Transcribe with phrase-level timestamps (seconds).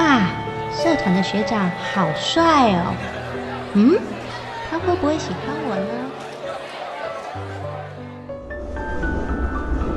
[0.00, 0.24] 哇，
[0.72, 2.94] 社团的学长好帅哦！
[3.74, 4.00] 嗯，
[4.70, 5.92] 他会不会喜欢我呢？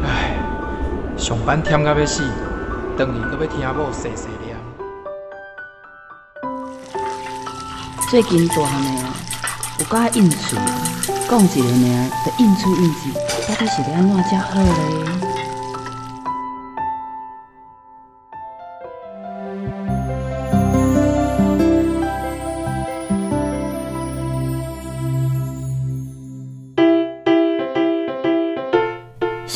[0.05, 0.35] 唉，
[1.17, 2.29] 上班忝到要死，
[2.97, 4.57] 等于搁要听某碎碎念。
[8.09, 9.07] 最近大汉的哦，
[9.79, 10.57] 有甲应酬，
[11.29, 12.99] 讲一个名，就应出应酬，
[13.47, 15.22] 到底是要安怎才好咧？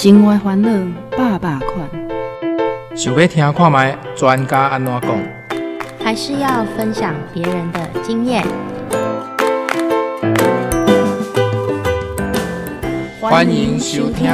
[0.07, 0.69] 生活烦恼
[1.17, 1.85] 百百款，
[2.95, 5.11] 想要听看卖专家安怎讲？
[6.01, 8.41] 还是要分享别人的经验？
[13.19, 14.31] 欢迎收听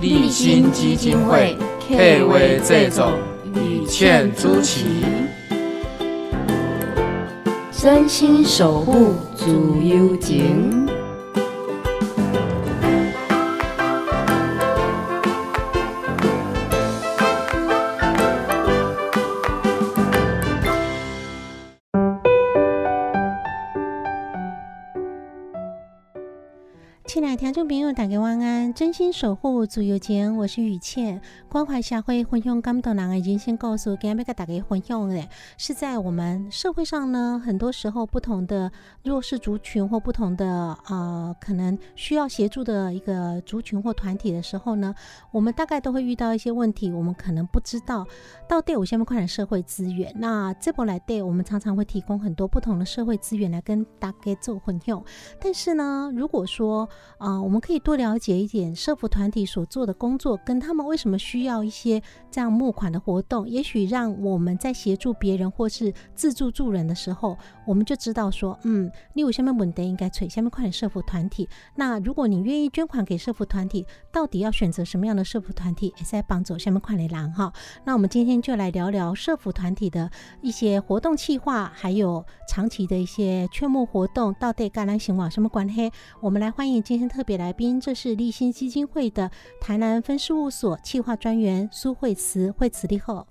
[0.00, 3.14] 立新基金会客话制作，
[3.52, 4.84] 雨倩主持，
[7.72, 9.50] 真心守护自
[9.82, 10.85] 由情。
[27.96, 28.45] 大家晚安，
[28.76, 31.18] 真心守护自由情，我是雨倩。
[31.48, 38.70] 关怀社会分享感动人的人生故事，今日要跟大家分享的，是在我们社会上呢，很多时候不同的
[39.02, 44.94] 弱势族群或不同的呃，可能需要协助的一个族群或团体的时候呢，
[45.30, 48.06] 我们大概都会遇到一些问题，我们可能不知道
[48.46, 50.12] 到底有什么困难社会资源。
[50.16, 55.02] 那这波来对，我们常常会提供很多不同的社会资源来跟大家做分享。
[55.40, 67.36] 但是呢，如果说啊，我们可以多了解一点社服团体所做的工作，跟他们为什么需要一些这样募款的活动，也许让我们在协助别人或是自助助人的时候，
[67.66, 71.48] 我们就知道说，嗯，你有下面稳定应该催下面快点社服团体。
[71.74, 77.52] 那如果你愿意捐款给社服团体，到底要选择什么样的社服团体，也在帮助下面快点狼哈。
[77.84, 80.10] 那我们今天就来聊聊社服团体的
[80.40, 85.90] 一些活动计划，还有长期的一些劝募活动，到底跟咱行往什么关系？
[86.20, 87.80] 我们来欢迎今天特别来宾。
[87.80, 89.30] 这是立新基金会的
[89.60, 93.26] 台南分事务所企划专员苏慧慈，慧慈你好，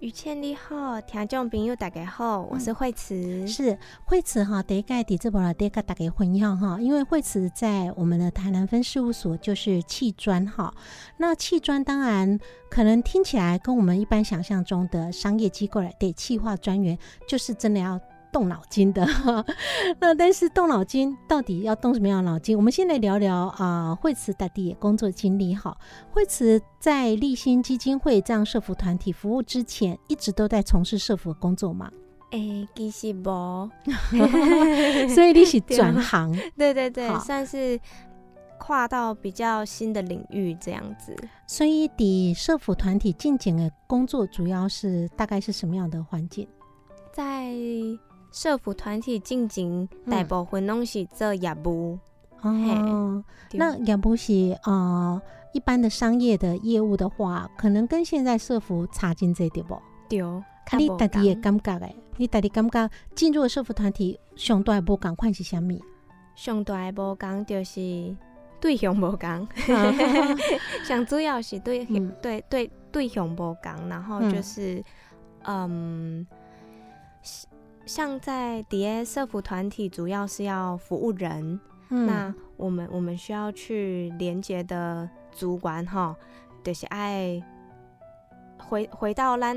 [0.00, 10.72] 于倩你好，听众朋友大家好，我是慧慈，是慧慈哈，第一个底这波来第一个大家分享哈，因为慧慈在我们的台南分事务所就是砌砖哈，
[11.18, 12.40] 那砌砖当然
[12.70, 18.00] 可能听起来跟我们一般想象中的商业机构来对企划专员就是真的要。
[18.32, 19.06] 动脑筋的，
[20.00, 22.56] 那但是动脑筋到底要动什么样的脑筋？
[22.56, 25.54] 我们先来聊聊啊，惠慈大弟工作经历。
[25.54, 25.76] 好，
[26.10, 31.90] 惠慈在立新基金会这样社服团体服务之前，一直都在从事社服工作吗？
[32.30, 33.30] 哎，其实不，
[35.14, 37.78] 所以你是转行，对对对，算是
[38.58, 41.14] 跨到比较新的领域这样子。
[41.46, 46.48] 所以，底社服团体进行的工作主要是大概是什么样的环境？
[47.12, 47.52] 在
[48.32, 51.98] 社服团体进行大部分拢是做业务
[52.40, 53.22] 哦。
[53.52, 55.20] 那业务是呃
[55.52, 59.78] 一般的商业的业务的话，可能跟现在社服差劲这对不？
[60.08, 60.20] 对。
[60.78, 65.82] 你大底也感觉诶，你大底感觉进入社服团体上大无共款是虾米？
[66.34, 68.16] 上大无共就是
[68.60, 69.48] 对象无共，
[70.86, 71.84] 上主要是对
[72.22, 74.82] 对对对象无共，然后就是
[75.42, 76.26] 嗯。
[77.94, 81.60] 像在 DA 社服团体，主要是要服务人。
[81.90, 86.16] 那我们我们需要去连接的主管哈，
[86.64, 87.38] 就是爱
[88.56, 89.54] 回回到咱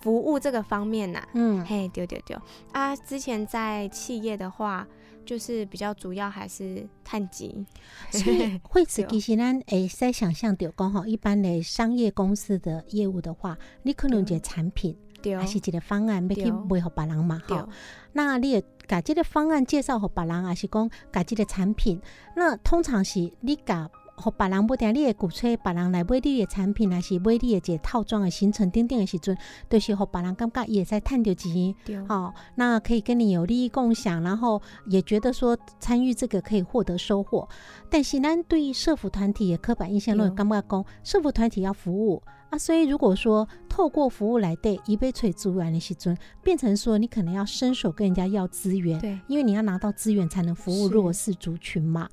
[0.00, 1.22] 服务这个方面呐。
[1.34, 2.36] 嗯，嘿，丢丢丢
[2.72, 2.96] 啊！
[2.96, 4.84] 之前在企业的话，
[5.24, 7.64] 就是比较主要还是探级。
[8.10, 14.98] 所以 会此其实咱诶在想象到讲吼，一般的商业公司的业务的话，你可能有产品。
[15.38, 17.40] 还是一个方案要去卖给别人嘛？
[17.46, 17.68] 好，
[18.12, 22.00] 那你也把这个方案介绍给别人，还是讲把这个产品？
[22.36, 29.36] 那通常是你甲互别人不定，你也鼓吹别人来买你的产品，还是买你的这套装的行程等等的时阵，
[29.68, 31.74] 都是给别人感觉也在赚着钱。
[32.06, 37.48] 好，那可以跟你有利益共享，然后也觉得说参与这个可以获得收获。
[37.88, 42.22] 但是咱对于社服团体的刻板印象，都感觉讲社服团体要服务。
[42.52, 52.06] 啊，所以如果说透过服务来对一杯水资源的时尊，变成说你可能要伸手跟人家要资源，对，因为你要拿到资源才能服务弱势族群嘛。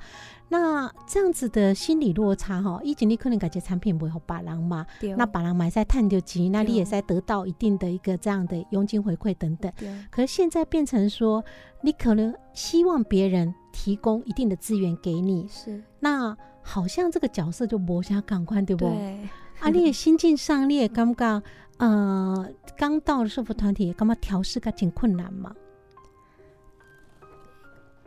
[0.48, 4.86] 那这样子的心理落差哈，以前你可能感觉产品不会好把人嘛，
[5.18, 9.70] 那把人买在探丢钱，那你也对在得到一定的一个这样的佣金回馈等等。
[9.78, 11.44] 对可是现在变成说，
[11.84, 18.86] 你可能希望别人提供一定的资源给你，是，那好像这个角色就磨下感官，对不？
[18.88, 21.44] 对，啊，你也 心境上，你也感觉
[21.78, 25.54] 呃，刚到了社服团体，感觉调试个挺困难嘛？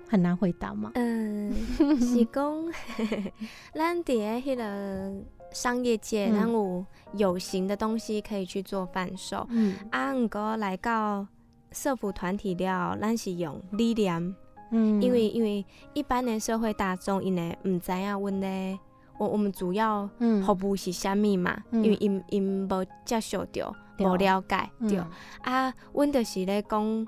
[0.09, 0.93] 很难回答嘛？
[0.95, 1.55] 嗯，
[2.01, 2.73] 是讲
[3.73, 5.13] 咱伫咧迄个
[5.53, 6.35] 商业界，嗯。
[6.35, 9.75] 咱有有形的东西可以去做贩售，嗯。
[9.91, 11.27] 啊，毋过来到
[11.71, 14.35] 社服团体了，咱是用理念，
[14.71, 15.01] 嗯。
[15.01, 15.65] 因为因为
[15.95, 18.79] 一般的社会大众因为毋知影阮咧，
[19.19, 21.85] 我我们主要嗯服务是啥物嘛，嗯。
[21.85, 24.07] 因为因因无接受着，对。
[24.07, 25.07] 无了解着，
[25.45, 25.55] 嗯。
[25.55, 27.07] 啊，阮就是咧讲，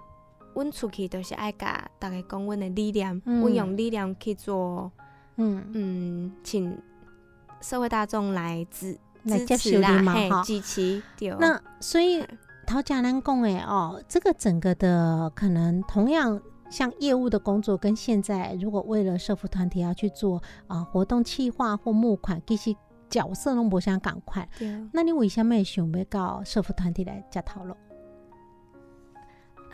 [0.55, 3.41] 阮出去就是爱甲逐个讲阮的理念，嗯。
[3.41, 4.91] 阮、用理念去做，
[5.37, 5.65] 嗯。
[5.73, 6.79] 嗯，请
[7.61, 11.37] 社会大众来支来接受支持啦你，嘛哈，嘿支持着。
[11.41, 12.29] 那所以嘿
[12.67, 16.41] 陶甲南贡哎哦，这个整个的可能同样
[16.75, 22.75] 像业务的工作，跟现在如果为了社服团体要去做啊、活动企划或募款，其实
[23.09, 24.49] 角色拢不想赶快。
[24.59, 27.76] 对，那你为什么会想要到社服团体来接头路？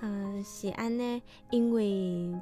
[0.02, 2.38] 呃，是安尼，因为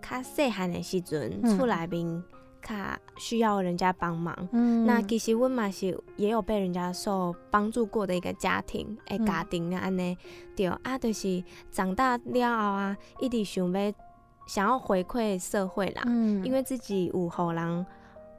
[0.00, 2.24] 较细汉的时阵，嗯厝内面
[2.62, 2.74] 较
[3.16, 4.36] 需要人家帮忙。
[4.52, 4.84] 嗯。
[4.86, 9.26] 那其实我嘛是也有被人家受帮助过的一个家庭，诶，嗯。
[9.26, 10.16] 家庭啊安尼，
[10.56, 13.92] 对啊，就是长大了后啊，一直想要
[14.46, 16.44] 想要回馈社会啦，嗯。
[16.44, 17.86] 因为自己有互人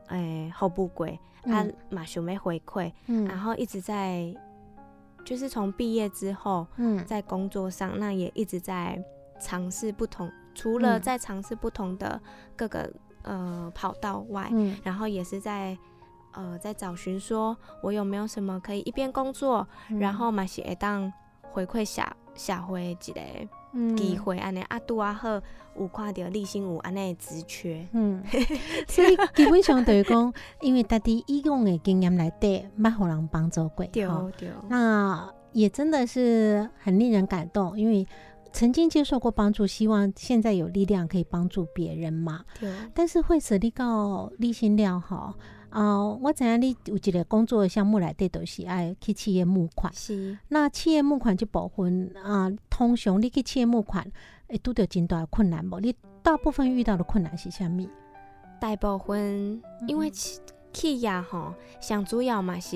[0.08, 3.26] 诶好不过，啊嗯嘛想要回馈，嗯。
[3.26, 4.34] 然后一直在
[5.26, 7.04] 就是从毕业之后，嗯。
[7.06, 9.02] 在工作上，那也一直在
[9.40, 11.02] 尝试不同，除了嗯。
[11.02, 12.20] 在尝试不同的
[12.56, 12.92] 各个
[13.24, 14.78] 呃跑道外，嗯。
[14.84, 15.78] 然后也是在
[16.34, 21.12] 呃在找寻说我有没有什么可以一边工作，嗯然后嘛是会当
[21.52, 22.02] 回馈社
[22.36, 23.22] 社会的一个
[23.74, 23.96] 嗯。
[23.96, 25.30] 机会安尼、啊拄啊好
[25.78, 28.22] 有看到立新有安尼的职缺，嗯，
[28.88, 38.06] 所以基本上等于讲，因为大家以往的经验来底，捌互人帮助过，对吼对，那也真的是很令人感动，因为
[38.52, 42.44] 曾经接受过帮助，希望现在有力量可以帮助别人嘛。
[42.60, 45.34] 对但是会使你到立心了吼，
[45.70, 49.94] 啊、我知影你有一个工作的项目内底，都是爱去企业募款。
[49.94, 54.06] 是那企业募款这部分啊、通常你去企业募款
[54.48, 55.80] 会拄到真大的困难无？
[55.80, 57.88] 你大部分遇到的困难是啥物？
[58.60, 60.40] 大部分因为企
[60.74, 62.76] 企业吼，上主要嘛是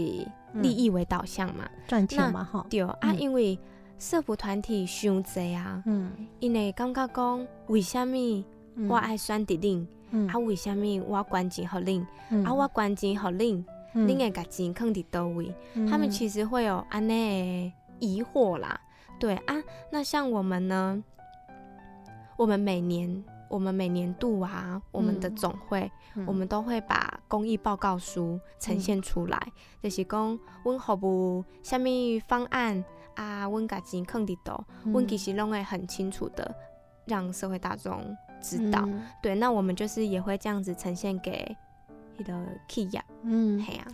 [0.53, 2.65] 利益为导向嘛，赚钱嘛，哈。
[2.69, 3.59] 对啊，嗯因为
[3.99, 8.15] 社服团体伤济啊，嗯，因为感觉讲为什么
[8.75, 8.89] 嗯。
[8.89, 10.27] 我爱选择恁，嗯。
[10.27, 12.43] 啊为什么我捐钱互恁，嗯。
[12.43, 13.63] 啊我捐钱互恁，
[13.93, 14.07] 嗯。
[14.07, 15.53] 恁会甲钱放伫倒位？
[15.75, 15.87] 嗯。
[15.87, 18.79] 他们其实会有安尼的疑惑啦。
[19.19, 19.55] 对啊，
[19.89, 21.01] 那像我们呢，
[22.35, 26.25] 我们每年我们每年度啊，我们的嗯总会，嗯。
[26.27, 29.39] 我们都会把公益报告书呈现出来，
[29.81, 30.95] 就是讲阮服
[31.37, 32.83] 务虾米方案
[33.15, 36.55] 啊，阮家钱放伫倒，阮嗯其实拢会很清楚的
[37.05, 38.01] 让社会大众
[38.41, 38.81] 知道。
[38.85, 39.01] 嗯。
[39.21, 41.55] 对，那我们就是也会这样子呈现给
[42.17, 43.59] 迄个企业，嗯。
[43.61, 43.87] 系啊，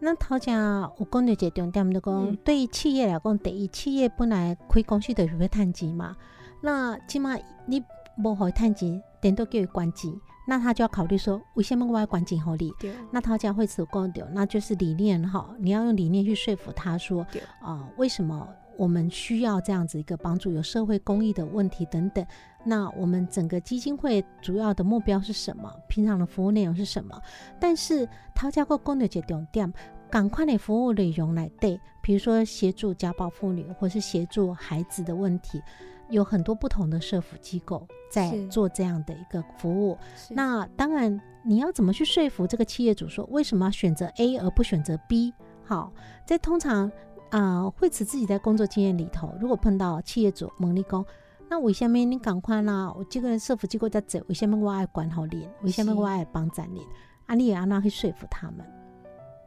[0.00, 2.36] 那头前有讲到一个重点，就讲、嗯。
[2.44, 6.16] 对于企业来讲，第一，企业本来开公司就是要趁钱嘛。
[6.62, 7.82] 那起码你
[8.16, 10.12] 无互伊趁钱，顶多叫伊关钱，
[10.46, 12.72] 那他就要考虑说，为什么我要关钱互你？
[12.78, 22.24] 对，那他家会所讲的，那就是理念哈，你要用理念去说服他说对，啊、为什么我们需要这样子一个帮助，有社会公益的问题等等。
[22.66, 25.70] 那我们整个基金会主要的目标是什么？
[25.86, 27.20] 平常的服务内容是什么？
[27.60, 29.70] 但是他家国讲的一个重点，
[30.14, 35.60] 赶快的服务内容来对，比如说协助家暴妇女，或是协助孩子的问题，
[36.08, 39.98] 有很多不同的社福机构在做这样的一个服务。
[40.30, 45.34] 那当然，你要怎么去说服这个企业主说为什么要选择 A 而不选择 B？
[45.64, 45.92] 好，
[46.24, 46.88] 在通常
[47.30, 51.04] 啊、呃惠慈自己在工作经验里头，如果碰到企业主猛力工，
[51.48, 52.94] 那为什么你赶快啦？
[52.96, 55.48] 我这个社福机构在走，为什么我爱管好你？
[55.62, 56.86] 为什么我爱帮助你？
[57.26, 58.64] 啊，你也要那去说服他们。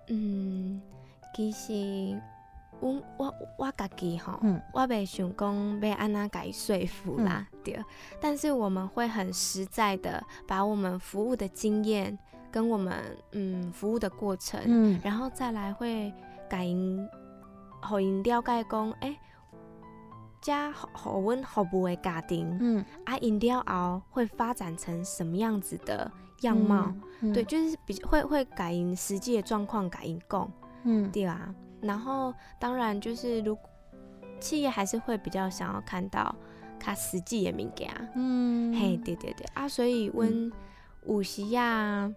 [0.07, 0.81] 嗯，
[1.35, 2.21] 其实
[2.79, 4.61] 我我我家己吼，嗯。
[4.73, 7.79] 我袂想讲要安那甲伊说服啦，对。
[8.21, 12.17] 但是我们会很实在的把我们服务的经验
[12.51, 14.99] 跟我们嗯服务的过程，嗯。
[15.03, 16.13] 然后再来会
[16.49, 17.07] 甲因
[17.81, 19.17] 互因了解讲，诶、
[20.41, 26.09] 加互阮服务的家庭，嗯，啊，因了后会发展成什么样子的
[26.41, 26.93] 样貌？
[27.21, 30.51] 嗯，对，就是比会会改因实际的状况改因供，
[30.83, 31.53] 嗯，对啊。
[31.81, 33.57] 然后当然就是如
[34.39, 36.35] 企业还是会比较想要看到
[36.79, 39.45] 它实际的物件，嗯，嘿，对对对。
[39.53, 40.51] 啊，所以阮
[41.05, 42.11] 有时啊，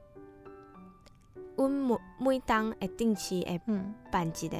[1.56, 3.94] 阮每每当会定期会嗯。
[4.10, 4.56] 办一个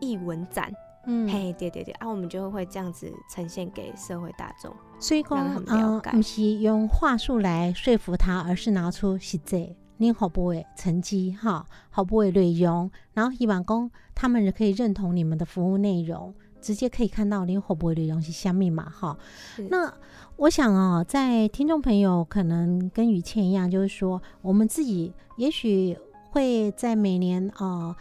[0.00, 0.72] 艺文展，
[1.06, 1.92] 嗯，嘿，对对对。
[1.94, 4.74] 啊，我们就会这样子呈现给社会大众。
[5.00, 19.16] 所以讲呃，解不是用话术来说服他，而是拿出实际恁服务的成绩哈，服务的内容，然后希望讲他们也可以认同你们的服务内容，直接可以看到恁服务的内容是虾米嘛哈。
[19.70, 19.92] 那
[20.36, 25.96] 我想哦，在听众朋友可能跟雨倩一样，就是说我们自己也许
[26.30, 27.94] 会在每年呃，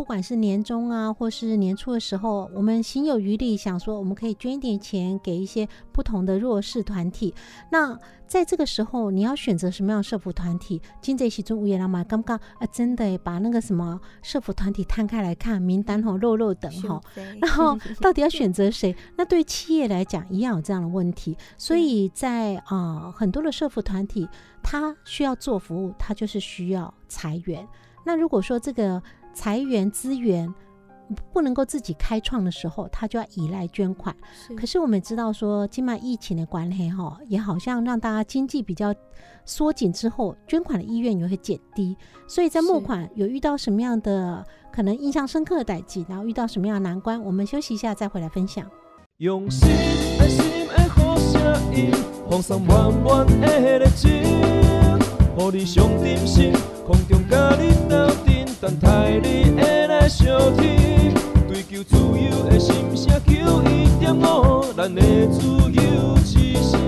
[0.00, 7.34] 不管是年终啊，或是年初的时候，我们心有余力，想说我们可以捐一点钱给一些不同的弱势团体。
[7.70, 10.80] 那在这个时候，你要选择什么样的社服团体？
[11.02, 12.02] 金泽喜中无言了嘛？
[12.02, 16.98] 刚刚啊，真的把那个什么社服团体摊开来看，名单吼、肉肉等吼。
[17.38, 18.96] 然后 到底要选择谁？
[19.18, 24.26] 那对企业来讲一样有这样的问题，所以在啊、呃很多的社服团体，
[24.62, 27.68] 它需要做服务，它就是需要裁员。
[28.02, 29.02] 那如果说这个
[29.32, 30.52] 裁员资源
[31.32, 34.14] 不能够自己开创的时候，他就要依赖捐款。
[34.32, 38.94] 是可是我们知道说，今晚疫情的关系哈，也好像让大家经济比较
[39.44, 41.96] 缩紧之后，捐款的意愿也会减低。
[42.28, 48.64] 所以在募款有遇到什么样的可能印象深刻的代际，然后遇到什么样的难关，我们休息一下再回来分享。
[49.16, 49.68] 用心
[50.20, 51.40] 爱心的好声
[51.74, 51.90] 音，
[52.30, 56.52] 放送满满的热情，予你上点心，
[56.86, 58.19] 空中甲你斗阵，
[58.60, 61.14] 等待你的来相听。
[61.48, 66.78] 追求自由的心声，求一点五，咱的自由之声。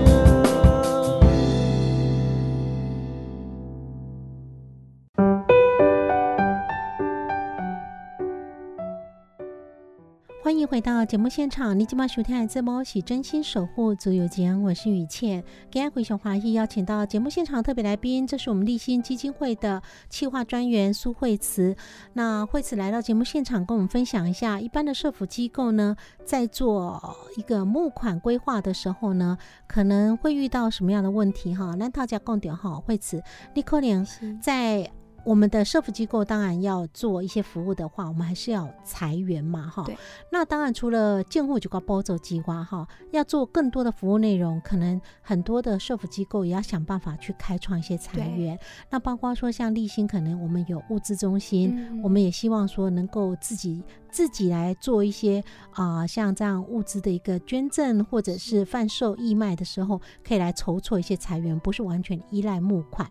[10.43, 15.41] 欢迎回到节目现场，你今晚收听的节目是真心守护足有节，我是雨倩。
[15.71, 21.73] 今天回熊华裔邀请到节目现场特别来宾，这是我们立新基金会的企划专员苏慧慈。
[22.11, 25.95] 那慧慈来到节目现场，跟我们分享一下，一般的社福机构呢，
[26.25, 31.73] 在做一个募款规划的时候呢，可能会遇到什么样的问题哈？
[31.79, 33.23] 那大家共点哈，慧慈，
[33.53, 34.91] 你可能是在
[35.25, 39.97] 我们的社服机构当然要做一些服务的话，我们还是要裁员嘛，哈对。
[40.31, 48.59] 那当然除了建户就搞包走计划哈，要做更多的服务内容，可能很多的社服机构也要想办法去开创一些裁员。
[48.89, 53.81] 那包括说像立新，可能我们有物资中心，嗯我们也希望说能够自己
[54.13, 63.09] 自己来做一些啊、像这样物资的一个捐赠或者是贩售义卖的时候，可以来筹措一些财源，不是完全依赖募款。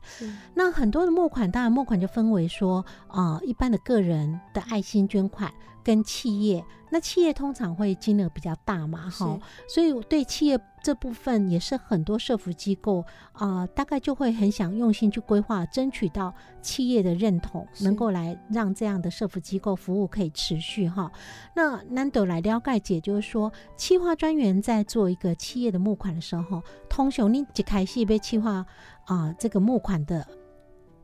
[0.55, 6.65] 那很多的募款，当然募款就分为说啊、一般的个人的爱心捐款跟企业。
[6.95, 21.11] 那企业通常会金额比较大嘛，哈，所以对企业这部分也是很多社福机构啊、大概就会很想用心去规划，争取到企业的认同，能够来让这样的社福机构服务可以持续哈。
[21.57, 28.67] 那难得来了解解，就是说，企划专员在做一个企业的募款的时候，通常你一开始被企划
[29.07, 30.27] 啊这个募款的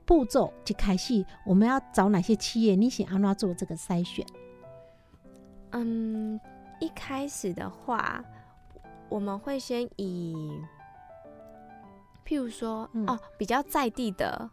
[0.04, 2.74] 步骤一开始，我们要找哪些企业？
[2.76, 4.26] 你想安怎做这个筛选？
[5.72, 6.40] 嗯，
[6.80, 8.24] 一开始的话，
[9.08, 10.60] 我们会先以，
[12.26, 14.50] 譬如说，嗯哦，比较在地的，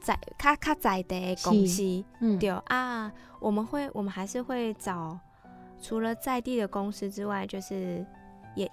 [0.00, 5.18] 在卡卡在地的公司，嗯，对啊，我们会，我们还是会找
[5.80, 8.04] 除了在地的公司之外，就是
[8.54, 8.70] 也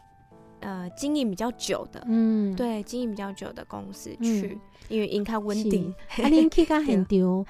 [0.62, 4.59] 呃经营比较久的，嗯，对，经营比较久的公司嗯去，
[4.89, 5.93] 因为应该稳定。
[6.09, 7.45] 啊，恁去甲很丢。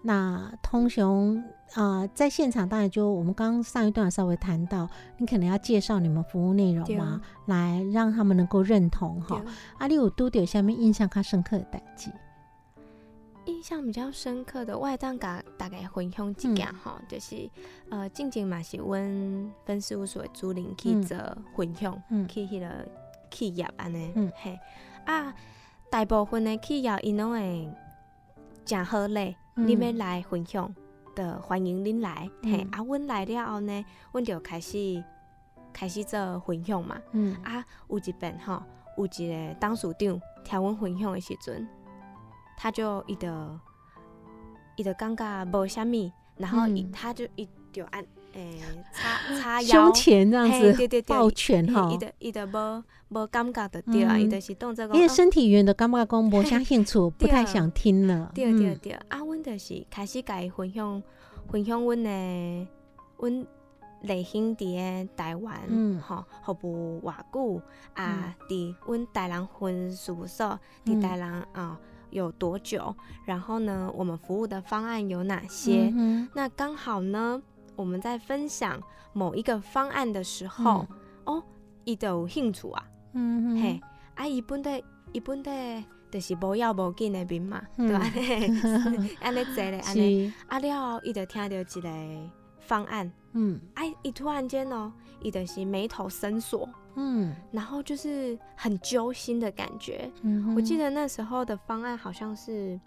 [0.00, 1.36] 嘿，那通雄
[1.74, 4.88] 啊、呃在现场当然就我们刚刚上一段稍微谈到，
[5.18, 9.40] 你可能要介绍你们服务内容对嘛，来让他们能够认同哈。
[9.40, 12.10] 对啊，你有拄着下面印象较深刻的代志？
[13.46, 17.48] 印象比较深刻的，我会当甲大概分享一件吼，就是
[17.88, 21.18] 呃，进前嘛是阮分事务所的主任去嗯做
[21.56, 22.28] 分享，嗯。
[22.28, 22.86] 去迄个
[23.30, 24.30] 企业安尼，嗯。
[24.36, 24.58] 嘿。
[25.06, 25.34] 啊，
[25.90, 27.68] 大部分的企业因拢会
[28.66, 29.08] 诚好
[29.66, 29.80] 咧，嗯。
[29.80, 30.74] 你要来分享
[31.14, 35.02] 的欢迎恁来，嘿嗯啊，阮来了后呢，阮就开始
[35.72, 37.34] 开始做分享嘛，嗯。
[37.42, 38.62] 啊，有一遍吼，
[38.96, 41.66] 有一个董事长听阮分享的时阵，
[42.56, 43.28] 他就伊就
[44.76, 46.92] 伊就感觉无啥物，然后伊嗯。
[46.92, 48.60] 他就伊就按诶
[48.92, 49.94] 叉 叉腰胸。
[49.94, 54.94] 前这样子嘿对对对，抱拳伊哈伊，的伊的无无感觉的对啊，伊嗯就是动这个。
[54.94, 58.30] 因为哦身体语言的感觉讲无啥兴趣，不太想听了。
[58.34, 61.02] 对对嗯对，啊，阮就是开始甲伊分享
[61.50, 62.66] 分享阮的
[63.18, 63.46] 阮
[64.02, 67.60] 内兄伫诶台湾，嗯吼、服务偌久
[67.94, 70.46] 啊，伫阮台人分事务所，
[70.86, 71.78] 伫嗯台人啊、
[72.10, 72.94] 有多久？
[73.26, 75.92] 然后呢，我们服务的方案有哪些？
[75.94, 77.42] 嗯那刚好呢，
[77.76, 78.80] 我们在分享
[79.12, 80.86] 某一个方案的时哼候，
[81.24, 81.42] 哦，
[81.84, 82.84] 伊就有兴趣啊，
[83.14, 83.62] 嗯哼。
[83.62, 83.80] 嘿，
[84.14, 87.88] 啊，伊本地伊本地就是无要无紧的面嘛，嗯。
[87.88, 88.04] 对吧？
[89.20, 90.28] 安尼坐咧，安尼。
[90.28, 90.34] 是。
[90.48, 93.60] 啊了后，伊就听到一个方案，嗯。
[93.74, 97.34] 哎、伊突然间哦，伊就是眉头深锁，嗯。
[97.50, 100.10] 然后就是很揪心的感觉。
[100.22, 102.78] 嗯，我记得那时候的方案好像是，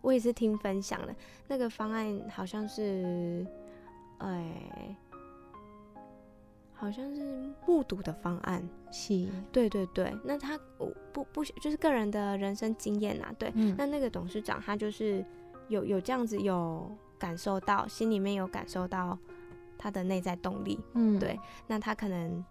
[0.00, 1.14] 我也是听分享的，
[1.48, 3.46] 那个方案好像是，
[4.22, 4.96] 哎、
[6.72, 8.66] 好像是目睹的方案。
[8.90, 9.28] 是。
[9.50, 13.74] 对对对，那他我不不就是个人的人生经验呐、对，嗯。
[13.76, 15.24] 那那个董事长他就是
[15.68, 19.18] 有有这样子有感受到，心里面有感受到
[19.78, 21.18] 他的内在动力，嗯。
[21.18, 22.44] 对那他可能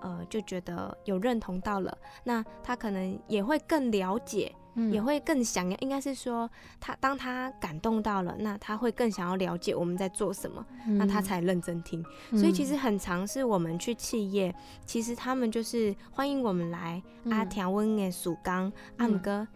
[0.00, 4.92] 呃就觉得有认同到了，那他可能也会更了解，嗯。
[4.92, 6.48] 也会更想要，应该是说
[6.80, 12.04] 他当他感动到了，那他会更想要了解我们在做什么，那他才认真听。
[12.30, 14.54] 嗯所以其实很常是我们去企业，
[14.84, 17.48] 其实他们就是欢迎我们来、啊，嗯。
[17.48, 18.66] 听阮的曙光，
[18.96, 19.14] 啊，嗯。
[19.14, 19.48] 毋过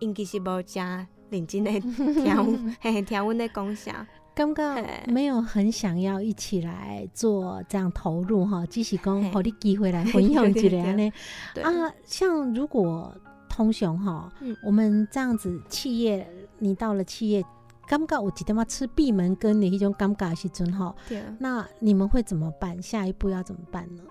[0.00, 4.84] 因其实无加认真的听， 嘿，听阮的讲啥，刚刚嘿。
[5.06, 9.42] 没有很想要一起来做这样投入哈，只是讲嘿。
[9.42, 11.12] 给你机会来 分享一下呢。
[11.54, 13.14] 对，啊，像如果
[13.60, 14.56] 通雄哈，嗯。
[14.64, 16.26] 我们这样子企业，
[16.58, 17.44] 你到了企业，
[17.86, 22.80] 感觉有一点嘛吃闭门羹的一种尴尬的时阵哈，对，那你们会怎么办？
[22.80, 24.02] 下一步要怎么办呢？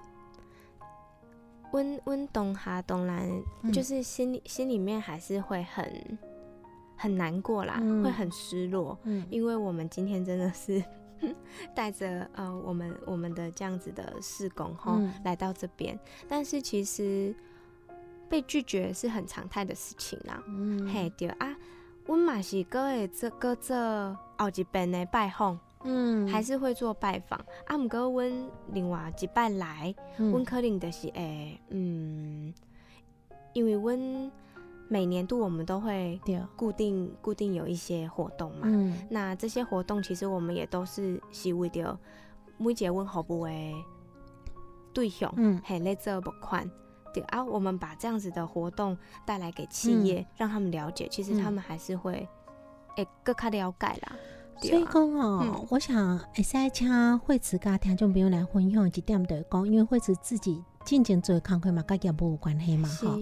[1.71, 3.27] 阮阮当下当然
[3.63, 3.73] 嗯。
[3.73, 6.17] 就是心里心里面还是会很
[6.95, 8.03] 很难过啦，嗯。
[8.03, 9.25] 会很失落，嗯。
[9.31, 10.83] 因为我们今天真的是
[11.73, 15.11] 带着呃我们我们的这样子的试工哈、嗯。
[15.23, 17.35] 来到这边，但是其实
[18.29, 20.41] 被拒绝是很常态的事情啦。
[20.47, 21.55] 嗯嘿对啊，
[22.05, 23.75] 我嘛是搁会做搁做
[24.37, 27.75] 后一遍的拜访，嗯还是会做拜访啊。
[27.75, 32.53] 毋过阮另外一摆来，阮、嗯可能就是会嗯，
[33.53, 34.31] 因为阮
[34.87, 36.19] 每年度我们都会，
[36.55, 38.61] 固定固定有一些活动嘛。
[38.65, 41.97] 嗯那这些活动其实我们也都是是为着
[42.57, 43.51] 每一个阮服务的
[44.93, 46.69] 对象，嗯嘿，咧做募款。
[47.13, 52.27] 对啊，我们把这样子的活动带来给企嗯业，让他们了解，其实他们还是会
[52.97, 54.15] 诶更加了解啦。
[54.61, 63.17] 对所以啊讲哦，嗯我想会使请惠慈甲听众朋友来分享一点，就是讲，因为惠慈自己进前做的工课嘛，跟业务有关系嘛，哈。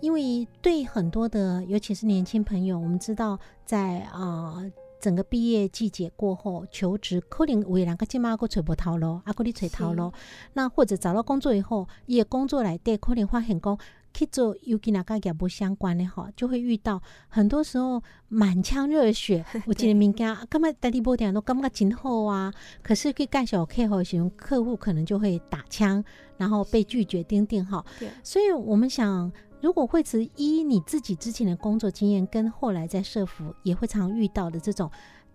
[0.00, 10.12] 因为对很多的，尤其是年轻朋友，我们知道在啊、呃整个毕业季节过后，求职可能有的人个即马个找无头路，啊，个你找头路。
[10.52, 13.78] 那或者找到工作以后，伊的工作来底可能发现讲
[14.12, 22.52] 去做，尤其哪个业务相关的哈，就会遇到很多时候满腔热血， 有一个物件，感觉代理无点都感觉真好啊。
[22.82, 26.04] 可是去介绍客户的时候，客户可能就会打枪，
[26.36, 27.84] 然后被拒绝，钉钉哈。
[27.98, 34.90] 对所以我们想，如果惠慈依你自己之前的工作经验，跟后来在社服也会常遇到的这种，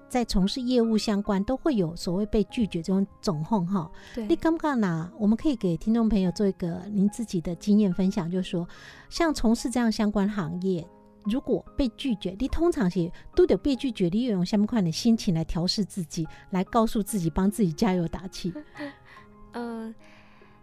[0.10, 3.90] 在从事业务相关，都会有所谓被拒绝这种总控哈。
[4.14, 5.12] 对你刚刚呢？
[5.20, 8.68] 我们可以给听众朋友做一个您自己的经验分享，就是说，
[9.10, 10.88] 像从事这样相关行业。
[11.26, 18.54] 如果被拒绝，你通常是都得被拒绝，你有用什么款的心情来调试自己，来告诉自己，帮自己加油打气？
[19.54, 19.92] 呃，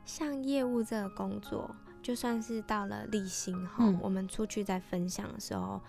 [0.04, 1.68] 像业务这个工作，
[2.02, 5.80] 就算是到了立新哈，嗯我们出去在分享的时候，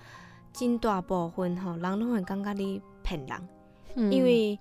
[0.54, 3.50] 真大部分哈，人都很尴尬你骗人，
[3.96, 4.58] 嗯因为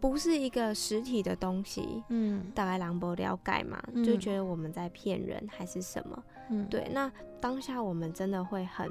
[0.00, 6.22] 不是一个实体的东西，嗯大概人不了解嘛，嗯就觉得我们在骗人还是什么。
[6.50, 8.90] 嗯，对，那当下我们真的会很，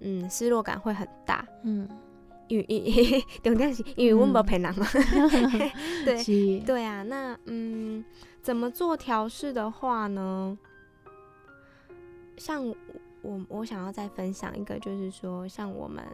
[0.00, 1.88] 嗯，失落感会很大，嗯，
[2.48, 4.86] 因为因为 重点是因为我们嗯不骗人嘛。
[6.04, 8.04] 对，对啊，那嗯，
[8.42, 10.58] 怎么做调试的话呢？
[12.36, 12.66] 像
[13.22, 16.04] 我我想要再分享一个，就是说，像我们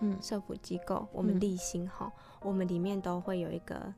[0.00, 0.16] 嗯。
[0.22, 2.10] 社福机构，我们嗯立新哈，
[2.42, 3.92] 我们里面都会有一个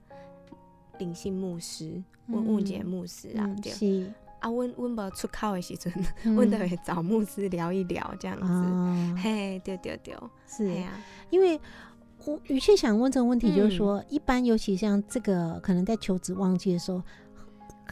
[0.98, 5.92] 灵性牧师，问误解牧师啊，嗯对是，啊，阮阮无出口的时阵，
[6.24, 6.34] 嗯。
[6.36, 8.52] 阮都会找牧师聊一聊这样子。
[8.52, 10.16] 啊，嘿，对对对，
[10.46, 11.60] 是呀啊，因为
[12.24, 17.02] 我语气想问这个问题，就是说，一般尤其像这个，可能在求职旺季的时候，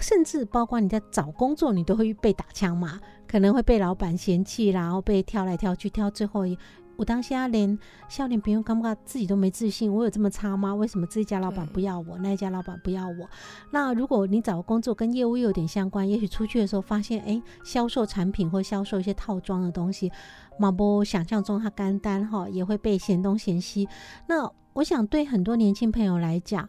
[0.00, 6.58] 甚至包括你在找工作，你都会被打枪嘛，可能会被老板嫌弃，然后被挑来挑去，挑最后一。
[6.96, 7.76] 我当下连
[8.06, 10.74] 笑脸朋友感觉自己都没自信，我有这么差吗？
[10.74, 13.28] 为什么这家老板不要我，那家老板不要我？
[13.72, 20.12] 那如果你找工作跟业务有点相关，也许出去的时候发现，哎，销售产品或销售一些套装的东西，
[20.58, 23.88] 马波想象中他干单哈，也会被嫌东嫌西。
[24.28, 26.68] 那我想对很多年轻朋友来讲，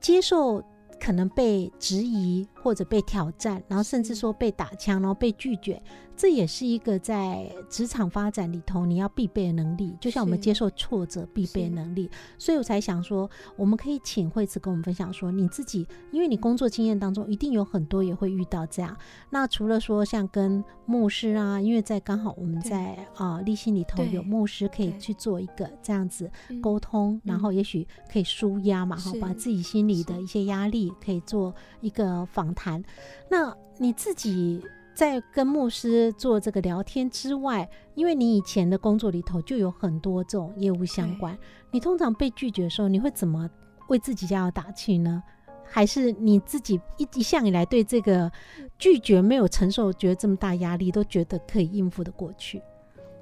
[0.00, 0.62] 接受。
[1.00, 5.82] 可能被质疑或者被挑战，然后甚至说被打枪，然后被拒绝，
[6.18, 12.10] 这也是一个在职场发展里头你要必备的能力，就像我们接受挫折必备的能力。
[12.36, 18.96] 所以我才想说，我们可以请惠慈跟我们分享说，你自己因为你工作经验当中一定有很多也会遇到这样。
[19.30, 26.28] 那除了说像跟牧师啊，因为在刚好我们在啊立信里头有牧师可以去做一个这样子
[26.60, 30.92] 沟通，然后也许可以舒压嘛，哈，把自己心里的一些压力。
[31.04, 32.82] 可以做一个访谈。
[33.30, 34.62] 那你自己
[34.98, 41.38] 在跟牧师做这个聊天之外，因为你以前的工作里头就有很多这种业务相关，
[41.70, 43.48] 你通常被拒绝的时候，你会怎么
[43.90, 45.22] 为自己加油打气呢？
[45.62, 48.28] 还是你自己一一向以来对这个
[48.76, 52.60] 拒绝没有承受，觉得这么大压力，都觉得可以应付的过去？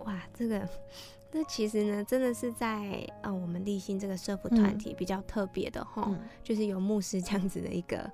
[0.06, 0.66] 哇，这个。
[1.30, 6.10] 那其实呢，真的是在呃，我们立新这个社服团体比较特别的哈，
[6.42, 8.10] 就是有牧师这样子的一个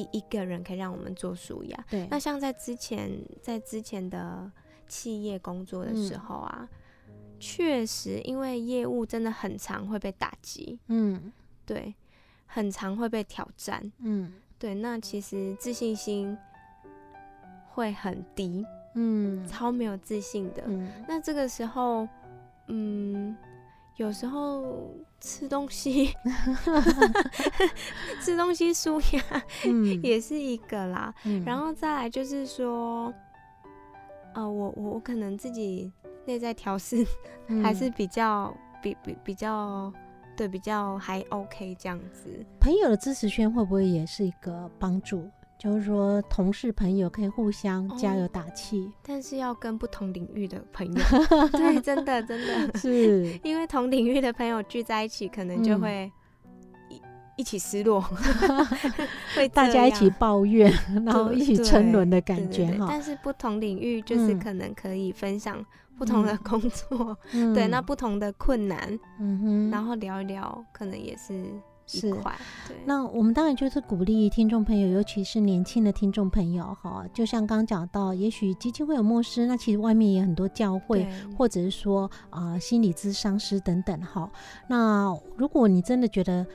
[0.00, 1.84] 一一个人可以让我们做舒压。
[1.90, 3.10] 对，那像在之前
[3.42, 4.50] 在之前的
[4.86, 6.68] 企业工作的时候啊，
[7.40, 11.32] 确实因为业务真的很常会被打击，嗯，
[11.66, 11.94] 对，
[12.46, 16.38] 很常会被挑战，嗯，对，那其实自信心
[17.70, 20.62] 会很低，嗯，超没有自信的。
[21.08, 22.06] 那这个时候。
[22.70, 23.34] 嗯，
[23.96, 26.14] 有时候吃东西，
[28.22, 29.22] 吃东西舒压，
[29.66, 31.12] 嗯， 也是一个啦。
[31.44, 33.12] 然后再来就是说，
[34.34, 35.92] 呃，我我我可能自己
[36.24, 37.04] 内在调试
[37.62, 39.92] 还是比较比比比较
[40.36, 42.28] 对比较还 OK 这样子。
[42.60, 45.28] 朋友的支持圈会不会也是一个帮助？
[45.58, 51.02] 就是说，同事朋友可以互相加油打气，但是要跟不同领域的朋友，
[51.50, 52.78] 对，真的真的。
[52.78, 56.10] 是，因为同领域的朋友聚在一起，可能就会
[56.88, 57.02] 一
[57.38, 58.00] 一起失落，
[59.34, 60.72] 会大家一起抱怨，
[61.04, 62.86] 然后一起沉沦的感觉哈。
[62.88, 65.64] 但是不同领域就是可能可以分享
[65.96, 71.44] 不同的工作，对，那不同的困难，嗯哼，然后聊一聊，可能也是。
[71.88, 72.14] 是，
[72.84, 84.30] 那我们当然就是鼓励听众朋友，尤其是年轻的听众朋友，哈，就像刚刚讲到，也许基金会有牧师，那其实外面也很多教会，或者是说啊心理咨商师等等，哈。
[84.68, 86.46] 那如果你真的觉得，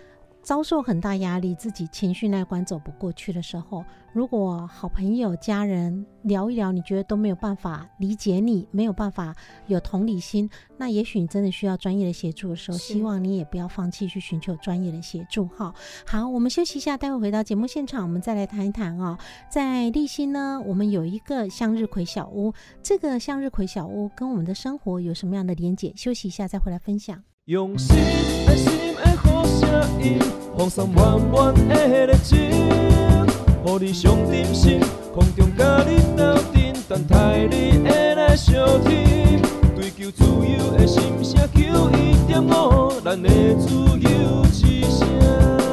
[0.44, 9.34] 遭受很大压力，自己情绪那关走不过去的时候，如果好朋友、家人聊一聊，你觉得都没有办法理解你，没有办法
[9.68, 15.48] 有同理心，那也许你真的需要专业的协助的时候，希望你也不要放弃去寻求专业的协助。
[15.48, 15.74] 哈，
[16.06, 19.18] 好，我们休息一下，待会回到节目现场，我们再来谈一谈啊。
[19.50, 25.94] 在立新呢，我们有一个向日葵小屋，这个向日葵小屋跟我们的生活有什么样的连结？
[25.96, 27.24] 休息一下再回来分享。
[27.46, 27.96] 用心
[28.46, 28.72] 的心
[30.00, 30.18] 意，
[30.58, 32.38] 放送满满的热情，
[33.66, 34.80] 予你上点心，
[35.14, 39.42] 空中甲你斗阵，等待你的来相听。
[39.76, 45.73] 追求自由的心声，求一点五，咱的自由之声。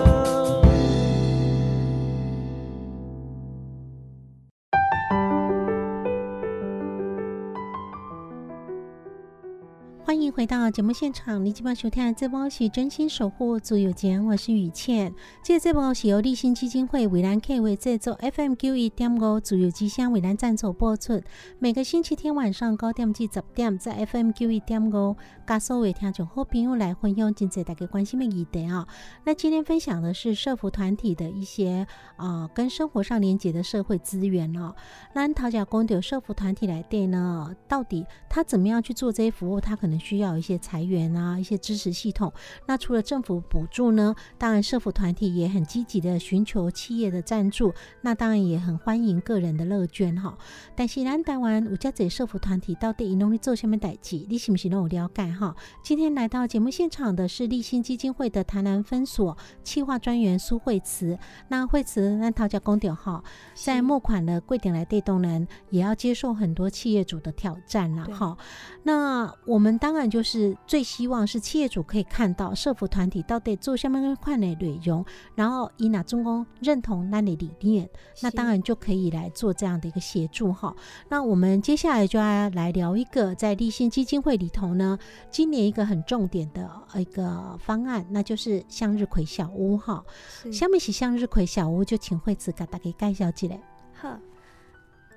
[10.11, 15.14] 欢迎回到节目现场，你今晚收听这波是真心守护足有间，我是雨倩。
[15.40, 21.23] 这这波是由立新基金会伟兰 K 为制作，FM 九一点五足有之乡伟兰赞助播出。
[21.61, 28.88] 每个星期天晚上九点至十点，在 FM 九一点五，加所有听众好朋友来分享今次大家关心的议题啊。
[29.25, 34.75] 那今天分享的是社服团体的一些啊，跟生活上连接的社会资源哦。
[35.14, 39.61] 那陶家公的社服团体来对呢，到底他怎么样去做这些服务？
[39.61, 40.00] 他可能。
[40.01, 42.33] 需要一些裁员啊，一些支持系统。
[42.67, 44.15] 那除了政府补助呢？
[44.39, 47.73] 当然，社福团体也很积极的寻求企业的赞助。
[48.01, 50.37] 那当然也很欢迎个人的乐捐哈。
[50.75, 54.25] 但是咱台湾有家这社福团体到底努力做什么代志？
[54.29, 55.55] 你是不是都有了解哈？
[55.83, 61.19] 今天来到节目现场的是立新基金会的台南分所企划专员苏慧慈。
[61.49, 63.23] 那慧慈，那陶家公点哈，
[63.55, 68.37] 在募款的贵点来带动人，也要接受很多企业主的挑战了哈。
[68.83, 77.88] 那我们当然就是最希望是企业主可以看到社服团体到底做下面款的内容，然后以哪中公认同那里理念，
[78.22, 80.74] 那当然就可以来做这样的一个协助哈。
[81.09, 84.98] 那我们接下来就要来聊一个在立新基金会里头呢，
[85.31, 90.05] 今年一个很重点的一个方案，那就是向日葵小屋哈。
[90.53, 93.59] 下面是向日葵小屋，就请惠子给大家介绍一下。
[93.94, 94.18] 好，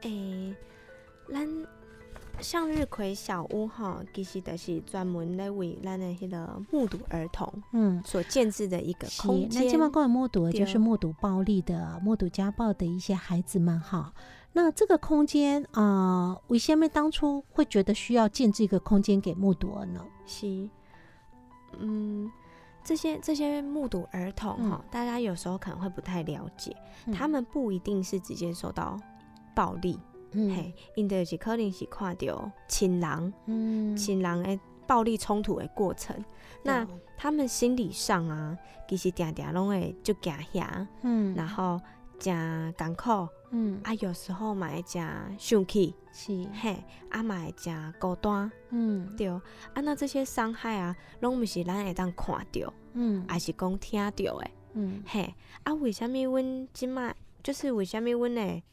[0.01, 0.55] 诶，
[1.31, 1.82] 咱。
[2.39, 9.63] 向日葵小屋哈，其实就是专门来为咱的迄个目睹儿童嗯所建制的一个空间。
[9.63, 14.13] 那今晚关于目睹，就是目睹暴力的、目睹家暴的一些孩子们哈。
[14.51, 20.05] 那这个空间啊，为什么当初会觉得需要建制一个空间给目睹儿呢？
[20.25, 20.69] 是，
[21.79, 22.29] 嗯，
[22.83, 26.75] 这些这些目睹儿童哈，大家有时候可能会不太了解，
[27.11, 28.99] 他们不一定是直接受到
[29.55, 29.97] 暴力。
[30.33, 33.95] 嘿，因就是可能是看到亲人、嗯。
[33.95, 36.15] 亲人诶暴力冲突的过程，
[36.63, 41.79] 那他们心理上啊，其实定定拢会就惊吓，嗯，然后
[42.19, 45.01] 真艰苦，嗯，啊，有时候嘛会真
[45.39, 49.41] 生气，是，嘿，啊嘛会真孤单，嗯，对，啊，
[49.75, 58.63] 那这些伤害啊，拢毋是咱会当看到，嗯，还是讲听到的，嗯，嘿，啊，为虾米阮即卖就是为虾米阮呢？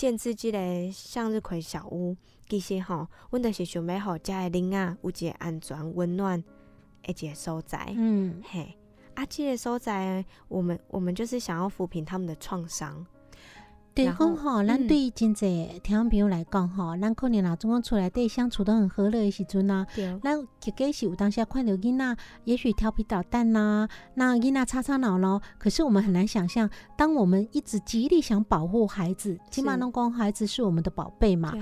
[0.00, 2.16] 建自己的向日葵小屋，
[2.48, 6.42] 其实吼，阮就是想要互遮的囡仔有一个安全、温暖
[7.02, 7.92] 的一个所在。
[7.94, 8.74] 嗯，嘿，
[9.14, 13.04] 啊，这个所在，我们我们就是想要抚平他们的创伤。
[13.92, 19.84] 对，讲吼，咱对于真济听朋友来讲吼，咱可能老总共出来对相处都很和乐的时阵呐，
[20.22, 25.42] 咱实际是有当下看到囡仔，也许调皮捣蛋呐，那囡仔擦擦脑咯。
[25.58, 31.52] 可是我们很难想象，当我们一直极力想保护孩子，起码能讲孩子是我们的宝贝嘛。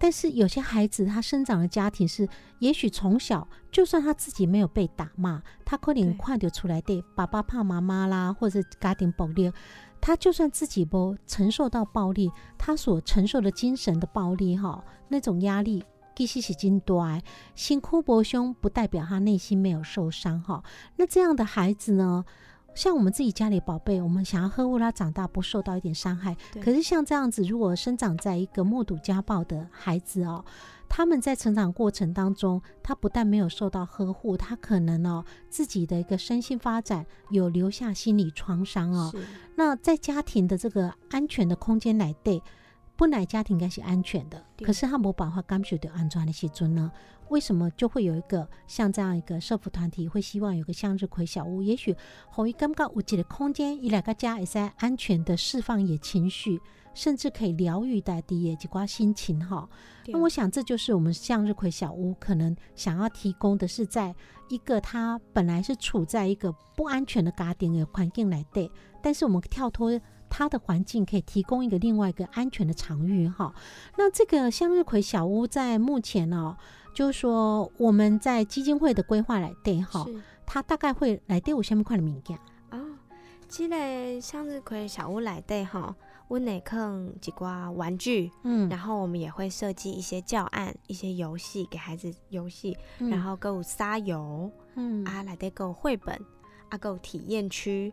[0.00, 2.28] 但是有些孩子他生长的家庭是，
[2.60, 9.52] 也许从小就算他自己没有被打骂，他可能看到出来的爸爸怕妈妈啦，或者家庭暴力。
[10.00, 15.84] 他就算自己不承受到暴力，他所承受的精神的暴力，哈，那种压力，
[16.16, 17.06] 其实是真多。
[17.54, 20.62] 心哭伯凶，不代表他内心没有受伤，哈。
[20.96, 22.24] 那这样的孩子呢，
[22.78, 26.36] 像我们自己家里宝贝，我们想要呵护他长大，不受到一点伤害。
[26.62, 30.44] 可是像这样子，如果生长在一个目睹家暴的孩子哦。
[30.88, 39.12] 他们在成长过程当中，他不但没有受到呵护，他可能哦自己的一个身心发展有留下心理创伤哦。
[39.56, 42.40] 那在家庭的这个安全的空间来对，
[42.98, 46.90] 本来家庭应该是安全的，可是他没办法感受到安全的时阵呢？
[47.28, 51.62] 为什么就会有一个像这样一个社福团体会希望有个向日葵小屋？
[51.62, 51.94] 也许
[52.34, 56.60] 可以感觉有一个空间，伊两个家也在安全的释放也情绪。
[56.94, 59.68] 甚至可以疗愈大地也几挂心情哈。
[60.08, 64.12] 那我想这就是我们向日葵小屋可能想要提供的是，在
[64.48, 68.68] 一个他本来是处在一个不安全的家庭的环境来对，
[69.00, 69.92] 但是我们跳脱
[70.28, 73.54] 他的环境，可以提供一个另外一个安全的场域哈。
[73.96, 76.56] 那这个向日葵小屋在目前哦，
[76.94, 80.06] 就是说我们在基金会的规划来对哈，
[80.46, 82.38] 它大概会来对我下面块的物件
[82.70, 82.80] 啊。
[83.48, 85.94] 这个向日葵小屋来对哈。
[86.28, 96.14] 温内坑几挂玩具，嗯，然后我们也会设计一些教案、一些游戏给孩子游戏，然后购沙游，嗯，啊来对购绘本，
[96.68, 97.90] 啊购体验区，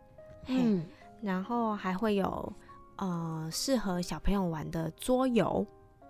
[0.48, 0.84] 嗯，
[1.26, 2.52] 然后还会有
[2.94, 5.66] 呃适合小朋友玩的桌游，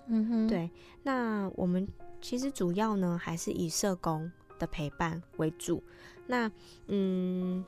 [0.09, 0.71] 嗯哼，对，
[1.03, 1.89] 那我们
[2.21, 5.83] 其实主要呢还是以社工的陪伴为主，
[6.27, 6.51] 那
[6.89, 7.65] 嗯。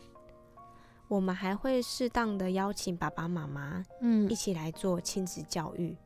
[1.11, 5.97] 我们还会适当的邀请爸爸妈妈，嗯，一起来做亲子教育。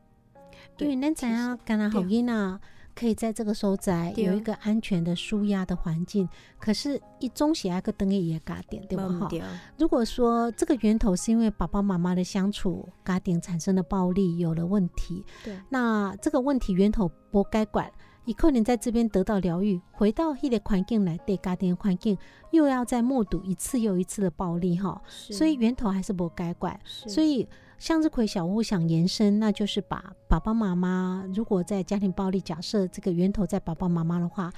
[0.77, 2.59] 因为咱怎样干那好囡仔
[2.95, 6.27] 可以在这个所在有一个安全的舒压的环境。
[6.59, 9.29] 可是，一中喜爱个灯也嘎点，对不哈？
[9.77, 17.91] 如果说这个源头是因为爸爸妈妈的相处嘎点产生的暴力有了问题，对，那这个问题源头不该管。
[18.25, 22.17] 以可能在这边得到疗愈，回到一个环境来对家庭环境，
[22.51, 26.79] 又要再目睹一次又一次的暴力哈，所以源头还是不该管。
[26.85, 27.45] 所以
[27.83, 34.49] 向日葵小屋想延伸，那就是把爸爸妈妈如果在家庭暴力，假设这个源头在爸爸妈妈的话，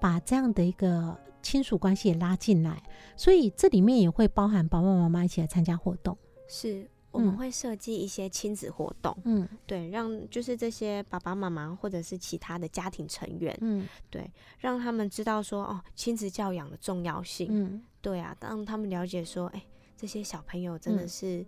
[0.00, 2.82] 把这样的一个亲属关系也拉进来，
[3.16, 6.18] 所以这里面也会包含爸爸妈妈一起来参加活动。
[6.48, 6.84] 是。
[7.12, 19.62] 我们会设计一些亲子活动，嗯，对，让就是这些爸爸妈妈或者是其他的家庭成员，嗯，对，让他们知道说哦，亲子教养的重要性，嗯，对啊，让他们了解说，哎，
[19.94, 21.44] 这些小朋友真的是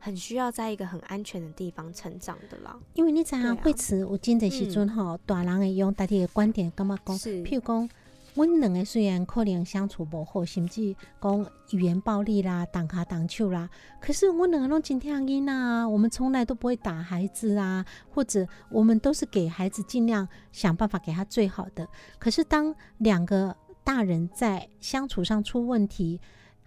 [0.00, 2.76] 很需要在一个很安全的地方成长的啦。
[2.94, 7.16] 因为你知影会词，有真济时阵吼，大人会用大体的观点，干嘛讲？
[7.16, 7.88] 譬如讲。
[8.34, 13.68] 阮两个虽然可能相处不好，甚至讲语言暴力啦、打卡打手啦，
[14.00, 17.84] 可是我两个拢真听囡啊，我们从来都不会打孩子啊，
[18.14, 21.86] 或者我们都是给孩子尽量想办法给他最好的。
[22.20, 26.20] 可是当两个大人在相处上出问题，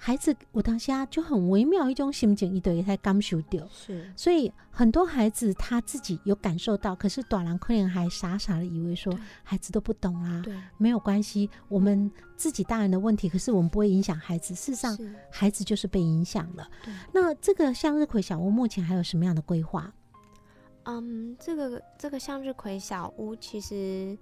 [0.05, 3.65] 孩子我当下就很微妙一种心情，一对才感受到。
[3.71, 14.53] 是所以很多孩子他自己有感受到，可是短郎可能还傻傻的以为说孩子都不懂啦、对，没有关系，我们自己大人的问题，可是我们不会影响孩子。
[14.53, 14.99] 事实上，
[15.31, 16.93] 孩子就是被影响了对。
[17.13, 19.93] 那这个向日葵小屋目前还有什么样的规划？
[20.83, 24.17] 嗯，这个这个向日葵小屋，其实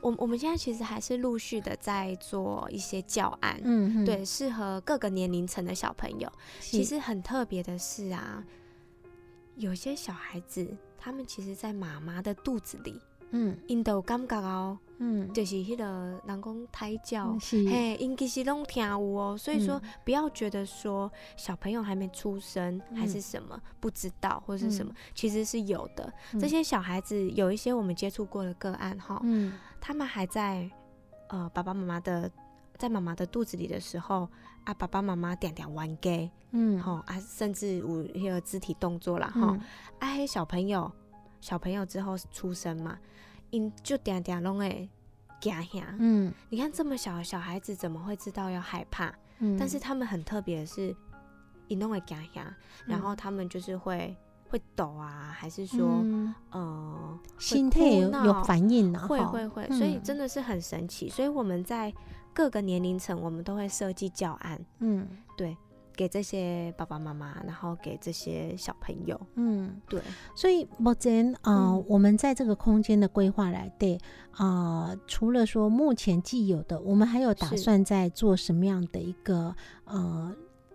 [0.00, 6.30] 我我们现在其实还是陆续的在做一些教案，嗯，对，适合各个年龄层的小朋友。
[6.60, 6.90] 其是。
[6.90, 8.44] 实很特别的是啊，
[9.56, 13.56] 有些小孩子他们其实，在妈妈的肚子里，嗯。
[13.66, 17.36] 因都有感觉哦，嗯，就是迄个人讲胎教。
[17.40, 19.90] 嘿，因其实拢听有哦，所以说嗯。
[20.04, 26.12] 不要觉得说小朋友还没出生还是什么不知道或是什么，其实是有的。
[26.32, 26.40] 嗯。
[26.40, 29.52] 这些小孩子有一些我们接触过的个案哈，嗯。
[29.80, 30.68] 他们还在
[31.28, 32.30] 呃爸爸妈妈的
[32.76, 34.28] 在妈妈的肚子里的时候
[34.64, 36.80] 啊，爸爸妈妈点点玩 gay 嗯。
[36.80, 39.60] 吼啊，甚至有那个肢体动作啦哈，嗯
[40.00, 40.90] 啊，迄小朋友
[41.40, 42.98] 小朋友之后出生嘛，
[43.50, 44.88] 因就点点拢会
[45.40, 45.94] 惊吓。
[45.98, 46.32] 嗯。
[46.50, 49.12] 你看这么小的小孩子怎么会知道要害怕？
[49.38, 50.94] 嗯，但是他们很特别的是，
[51.68, 52.54] 一弄会惊吓，
[52.86, 54.16] 然后他们就是会
[54.48, 56.34] 会抖啊，还是说、嗯。
[56.50, 60.02] 呃心态有有反应会会会，所以嗯。
[60.02, 61.08] 真的是很神奇。
[61.08, 61.92] 所以我们在
[62.34, 65.06] 各个年龄层，我们都会设计教案，嗯。
[65.06, 65.27] 对，
[65.98, 69.80] 给这些爸爸妈妈，然后给这些小朋友，嗯。
[69.88, 70.00] 对，
[70.36, 73.98] 所以目前啊、我们在这个空间的规划来对
[74.30, 79.52] 啊、呃除了说目前既有的，我们还有打算在做什么样的一个
[79.86, 80.32] 呃，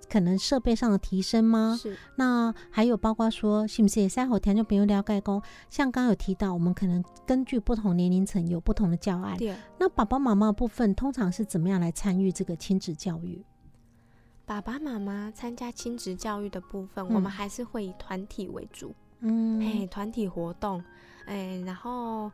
[0.09, 1.79] 可能设备上的提升吗？
[1.81, 9.37] 是那还有包括说，是不是也在后听众朋友了解讲，像刚刚有提到，我们可能根据不同年龄层有不同的教案。
[9.37, 9.55] 对。
[9.79, 13.45] 那爸爸妈妈部分通常是怎么样来参与这个亲子教育？
[14.45, 19.59] 爸爸妈妈参加亲子教育的部分，嗯我们还是会以团体为主，嗯。
[19.61, 20.83] 嘿，团体活动，
[21.25, 22.29] 哎，然后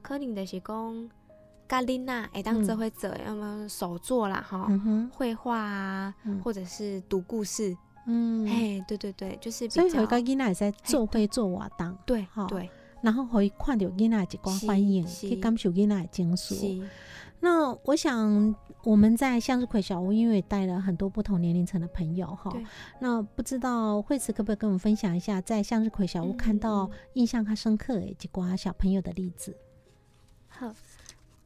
[0.00, 1.10] 可能就是讲，
[1.68, 4.68] 咖喱娜会当这会者，要么手作啦，哈，
[5.12, 6.40] 绘画啊，嗯。
[6.42, 12.70] 或者是读故事，嗯，嘿，对对对，就是比所以较回个囡仔也在做会做活动，对好对。
[13.02, 16.82] 然后可以看到囡仔一寡是反应，是去感受囡仔的情绪。
[17.40, 22.52] 那我想我们在向日葵小屋，因为带了很多不同年龄层的朋友哈。
[23.00, 29.56] 那不知道惠慈可不可以跟我们分享一下，在向日葵小屋嗯看到嗯印象较深刻的一寡小朋友的例子？
[30.48, 30.74] 好。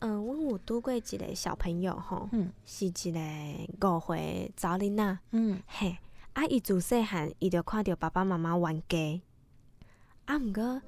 [0.00, 2.92] 嗯，我有拄过一个小朋友吼，嗯是一
[3.78, 5.96] 个五岁查囡仔，嗯嘿，
[6.34, 9.22] 啊，伊自细汉伊就看到爸爸妈妈玩 gay，
[10.26, 10.82] 啊，毋过，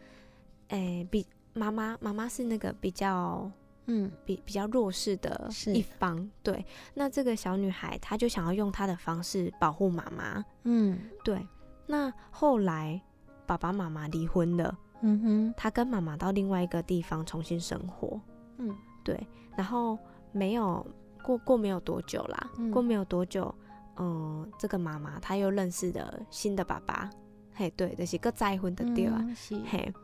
[0.69, 3.51] 诶、比妈妈妈妈是那个比较
[3.87, 4.11] 嗯。
[4.25, 10.99] 比比较弱势的一方，对，那这个小女孩她就想要用她的方式保护妈妈，嗯。
[11.25, 11.47] 对，
[11.87, 13.01] 那后来
[13.47, 15.55] 爸爸妈妈离婚了，嗯哼。
[15.57, 18.21] 她跟妈妈到另外一个地方重新生活，
[18.59, 18.75] 嗯。
[19.05, 19.97] 对，然后
[20.33, 20.85] 没有
[21.23, 23.55] 过过没有多久啦，嗯过没有多久，
[23.99, 27.09] 嗯、这个妈妈她又认识了新的爸爸，
[27.55, 29.57] 嘿，对，就是个再婚的对啊，嗯是。
[29.69, 29.95] 嘿，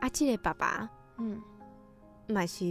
[0.00, 1.40] 啊，这个爸爸嗯
[2.30, 2.64] 嘛是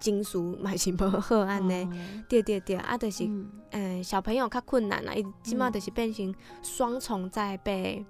[0.00, 2.24] 情绪嘛是无好安尼，哦。
[2.28, 3.50] 对对对，啊，就是，嗯。
[3.70, 8.04] 嗯、小朋友较困难啦，伊即马就是变成双重在被。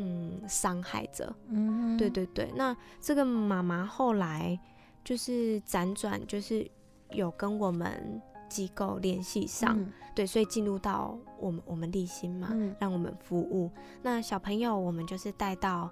[0.00, 4.56] 嗯，伤害着，嗯对对对，那这个妈妈后来
[5.02, 6.70] 就是辗转，就是
[7.10, 9.92] 有跟我们机构联系上，嗯。
[10.14, 12.72] 对，所以进入到我们我们立新嘛，嗯。
[12.78, 13.68] 让我们服务。
[14.00, 15.90] 那小朋友我们就是带到我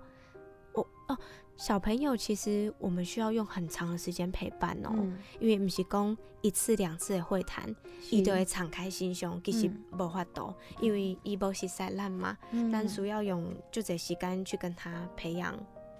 [1.08, 1.18] 哦，
[1.56, 5.18] 小朋友其实我们需要用很长的时间陪伴哦，嗯。
[5.40, 7.74] 因为不是讲一次两次的会谈，
[8.10, 9.98] 伊就会敞开心胸，其实嗯。
[9.98, 12.70] 无法度，因为伊无熟悉咱嘛，嗯。
[12.70, 15.56] 咱需要用就这时间去跟他培养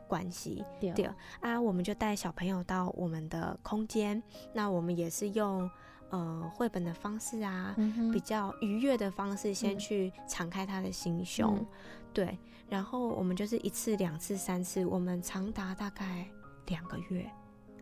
[0.09, 0.65] 关系。
[0.81, 0.91] 对。
[0.91, 1.11] 对。
[1.41, 5.71] 啊，我们就带小朋友到我们的空间，那我们也是用
[6.11, 9.79] 呃绘本的方式啊，嗯比较愉悦的方式，先嗯。
[9.79, 11.67] 去敞开他的心胸，嗯。
[12.13, 12.39] 对，
[12.69, 16.27] 然后我们就是一次、两次、三次，我们长达大概
[16.67, 17.31] 两个月，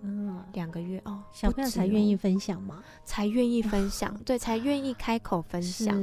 [0.03, 0.43] 嗯。
[0.53, 5.97] 两个月哦，小朋友才愿意分享吗，才愿意分享，对，才愿意开口分 享，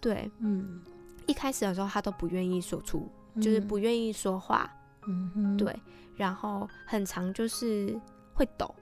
[0.00, 0.82] 对，嗯。
[1.26, 4.70] 一开始的时候他都不愿意说出，就是不愿意说话，
[5.06, 5.56] 嗯哼。
[5.56, 5.74] 对，
[6.16, 7.98] 然后很长就是
[8.34, 8.74] 会抖。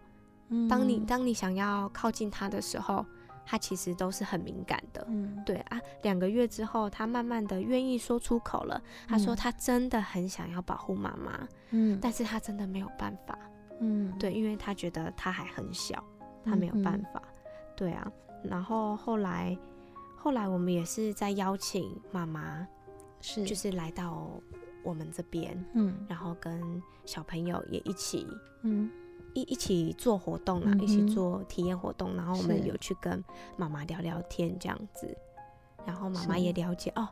[0.68, 3.04] 当你当你想要靠近他的时候，
[3.44, 5.04] 他其实都是很敏感的。
[5.08, 8.80] 嗯对啊，两个月之后，他慢慢的愿意说出口了。
[9.08, 13.38] 他说嗯他真的很想要保护妈妈，嗯但是他真的没有办法。
[13.80, 16.02] 嗯对，因为他觉得他还很小，
[16.44, 17.22] 他没有办嗯法。
[17.74, 18.10] 对啊，
[18.44, 19.56] 然后后来
[20.16, 22.64] 后来我们也是在邀请妈妈，
[23.20, 24.30] 是就是来到
[24.84, 28.28] 我们这边，嗯然后跟小朋友也一起
[28.62, 28.88] 嗯
[29.34, 33.22] 一一起做活动啦，嗯一起做体验活动，然后我们有去跟
[33.56, 35.16] 妈妈聊聊天这样子，
[35.86, 37.08] 然后妈妈也了解哦，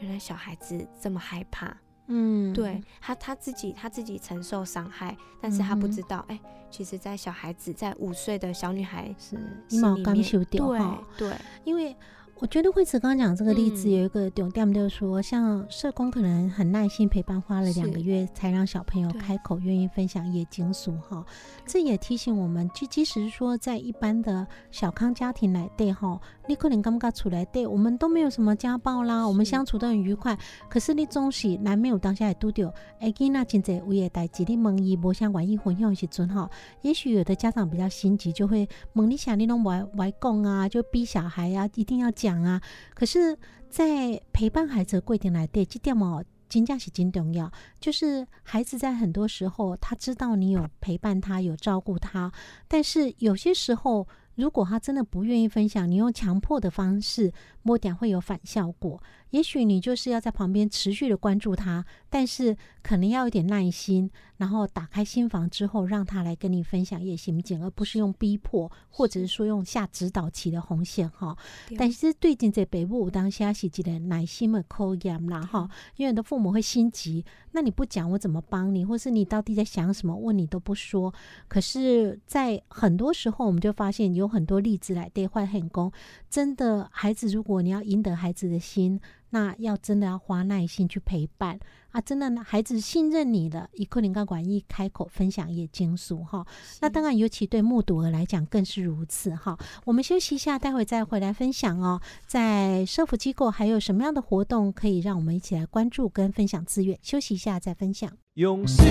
[0.00, 2.52] 原来小孩子这么害怕，嗯。
[2.52, 6.38] 对他他自己他自己承受伤害，但是他不知道，哎、
[6.70, 9.36] 其实，在小孩子在五岁的小女孩是
[9.68, 11.34] 心里面对哈，对，
[11.64, 11.96] 因为
[12.40, 21.24] 我觉得惠子刚刚讲这个例子嗯有一个重点，就是说，像社工可能很耐心陪伴，花了两个月才让小朋友开口愿意分享夜惊俗哈。
[21.64, 30.36] 这也提醒我们，就即使是说在一般的小康家庭来对哈，你可能刚刚出来对，我们都没有什么家暴啦，我们相处都很愉快。
[30.68, 36.50] 可是你总是难免有当下会拄着，哎，囡仔真侪有诶代志，你问伊无啥愿意分享的时阵哈，
[36.82, 42.60] 也许有的家长比较心急，就会问你想你拢不爱不爱讲啊，就逼小孩啊一定要讲啊。
[42.94, 43.36] 可是，
[43.68, 47.50] 在陪伴孩子的过程来对，这点哦，真正是真重要。
[47.78, 52.32] 就是孩子在很多时候，他知道你有陪伴他，有照顾他，
[52.66, 57.32] 但是有些时候，如果他真的不愿意分享，你用强迫的方式，
[57.64, 59.02] 摸点会有反效果。
[59.30, 71.36] 也许你就是要在旁边持续的关注他，但是可能要有点耐心，然后打开心房之后，让他来跟你分享夜行警，而不是用逼迫，或者是说用下指导期的红线哈。
[71.76, 81.12] 但是最近在北部当下是一个耐心的考验啦哈，因为你的父母会心急，那你不讲我怎么帮你，或是你到底在想什么，问你都不说。
[81.48, 85.90] 可是，在很多时候，我们就发现有很多例子来对换很功，
[86.30, 89.00] 真的孩子，如果你要赢得孩子的心，
[89.30, 91.58] 那要真的要花耐心去陪伴
[91.90, 92.00] 啊！
[92.00, 96.46] 真的，孩子信任你了，一克林高管一开口分享也经书哈。
[96.80, 99.58] 那当然，尤其对目睹儿来讲更是如此哈。
[99.84, 102.00] 我们休息一下，待会再回来分享哦。
[102.26, 106.98] 在社福机构还有什么样的活动可以让我们一起来关注跟分享资源？
[107.02, 108.10] 休息一下再分享。
[108.34, 108.84] 用心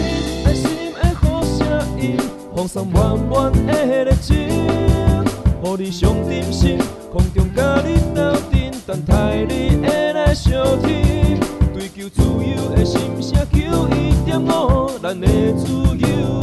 [0.43, 2.17] 的心的好声音，
[2.55, 4.37] 放送满满的热情，
[5.63, 6.77] 予你上点心，
[7.11, 8.52] 空中甲你斗阵，
[8.85, 11.39] 等待你会来相听。
[11.73, 16.42] 追求自由的心声，求一点五，咱的自由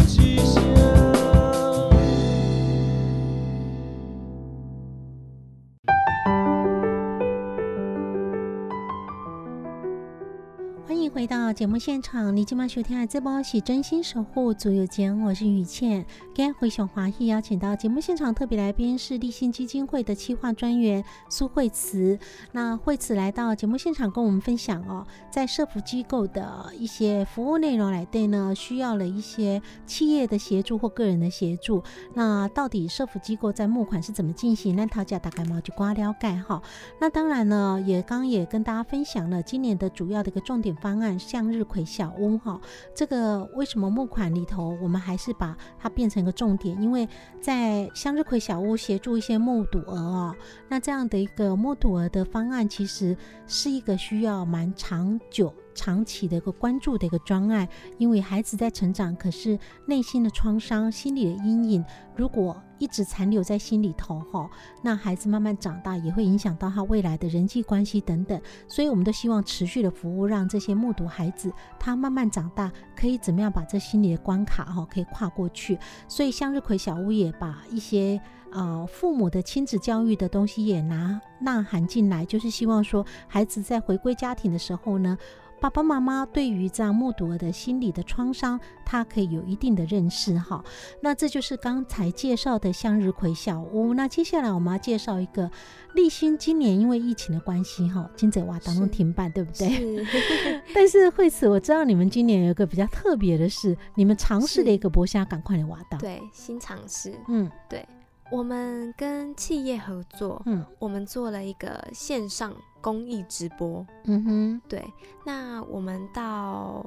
[11.13, 16.07] 回到节目现场，你今晚收听的这波是真心守护足有间，我是雨倩。
[16.33, 22.17] 今天回熊华裔邀请到节目现场特别来宾是立信基金会的企划专员苏慧慈。
[22.53, 31.83] 那慧慈来到节目现场跟我们分享哦，在社福机构的一些服务内容来对呢，需要了一些企业的协助或个人的协助。
[32.15, 34.77] 那到底社福机构在募款是怎么进行？
[34.77, 36.63] 那讨价大概毛就刮了盖哈。
[37.01, 42.61] 那当然呢，也刚刚也跟大家分享了今年的主要的一个重点方案——向日葵小屋哈。
[42.95, 46.81] 这个为什么募款里头，我们还是把它变成一个重点？
[46.81, 47.09] 因为
[47.41, 50.37] 在向日葵小屋协助一些目睹儿哦，
[50.69, 55.53] 那这样的一个目睹儿的方案，其实是一个需要蛮长久。
[55.81, 57.67] 长期的一个关注的一个专案，
[57.97, 61.83] 因为孩子在成长，可是内心的创伤、心理的阴影，
[62.15, 64.51] 如果一直残留在心里头哈，
[64.83, 68.39] 那孩子慢慢长大也会影响到他未来的人际关系等等。
[68.69, 75.79] 所以，我们都希望持续的服务，让这些目睹孩子他慢慢长大，可以怎么样把这心理的关卡哈可以跨过去。
[76.09, 78.21] 所以，向日葵小屋也把一些
[78.53, 85.17] 呃父母的亲子教育的东西也拿纳含进来，就是希望说孩子在回归家庭的时候呢。
[85.61, 90.65] 爸爸妈妈对于这样目睹的心理的创伤，他可以有一定的认识哈。
[91.03, 93.93] 那这就是刚才介绍的向日葵小屋。
[93.93, 95.51] 那接下来我们要介绍一个
[95.95, 99.69] 立新，今年因为疫情的关系哈，金泽瓦当中停办，对不对？
[99.69, 100.07] 是
[100.75, 107.87] 但是惠慈，我知道你们今年有一个比较特别的事，你们尝试了一个博虾赶快的挖到，对新尝试，嗯对
[108.33, 113.87] 我们跟企业合作，嗯我们做了一个线上公益直播。
[114.05, 114.85] 嗯哼，对，
[115.25, 116.85] 那我们到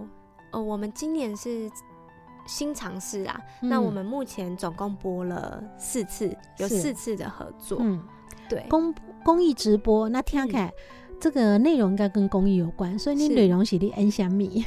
[0.52, 1.70] 呃，我们今年是
[2.46, 3.40] 新尝试啊。
[3.62, 7.78] 那我嗯们目前总共播了四次，有四次的合作。
[7.82, 8.04] 嗯
[8.50, 10.72] 对，公公益直播，那听起来。
[11.20, 14.66] 这个内容应该跟公益有关，所以你内容是你恩香米。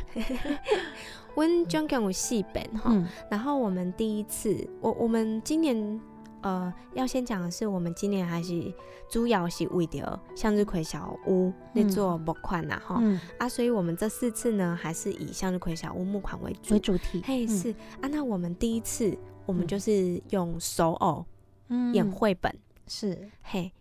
[1.37, 2.85] 温总共有四本哈。
[2.87, 6.01] 嗯然后我们第一次，我我们今年
[6.47, 8.72] 呃要先讲的是，我们今年还是
[9.09, 16.74] 主要是为着向日葵小屋那座木款呐哈、嗯，啊，所以我们这四次呢还是以向日葵小屋木款为主。
[16.74, 17.20] 为主题。
[17.24, 17.49] 嘿，嗯。
[17.49, 17.70] 是。
[18.01, 19.66] 啊，那我们第一次我们嗯。
[19.66, 21.26] 就是用手偶
[21.68, 21.92] 嗯。
[21.92, 23.28] 演绘本，是。
[23.42, 23.72] 嘿，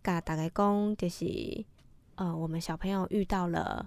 [0.00, 1.26] 噶大概讲就是
[2.14, 3.84] 呃，我们小朋友遇到了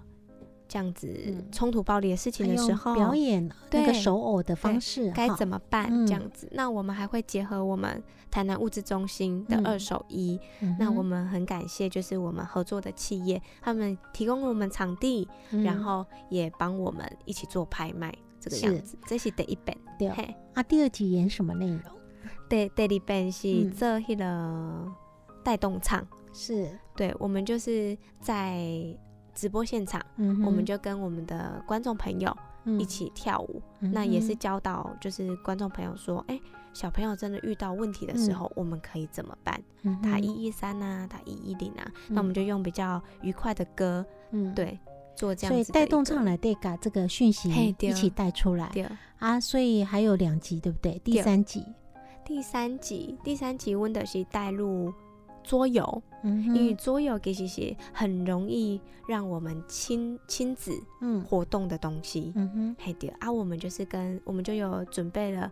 [0.68, 1.44] 这样子嗯。
[1.50, 5.88] 冲突暴力的事情的时候，表演那个手偶的方式，该怎么办？
[5.90, 6.06] 嗯。
[6.06, 9.66] 这样子，那我们还会结合我们台南物资中心的嗯。
[9.66, 18.98] 二手衣，嗯那我们很感谢，就是我们合作的企业，他们提供了我们场地，然嗯后也帮我们一起做拍卖，这个是样子。
[19.06, 20.08] 这是第一本，对。
[20.10, 21.80] 嘿，啊，第二集演什么内容？
[22.48, 23.70] 第第二本是嗯。
[23.72, 24.92] 做迄个
[25.42, 28.58] 带动唱，是，对，我们就是在
[29.36, 32.80] 直播现场，嗯我们就跟我们的观众朋友嗯。
[32.80, 36.40] 一起跳舞，嗯那也是哼教导就是观众朋友说，哎、
[36.72, 38.34] 小朋友真的遇到问题的时嗯。
[38.34, 39.62] 候，我们可以怎么办？
[39.82, 44.76] 嗯打一一三啊，打一一零啊，那我们就用比较愉快的歌，嗯，对，
[45.14, 45.86] 做这样所以子的一个。
[45.86, 48.68] 带动唱来对嘎这个讯息一起带出来。
[48.72, 48.84] 对，
[49.18, 50.98] 啊，所以还有两集对不对？
[51.04, 51.64] 第三集，
[52.24, 54.92] 第三集，第三集温德西带入
[55.44, 62.32] 桌游，嗯因为，桌游其实是很容易让我们亲亲子嗯活动的东西。
[62.34, 65.50] 嗯哼，嘿对啊，我们就是跟我们就有准备了，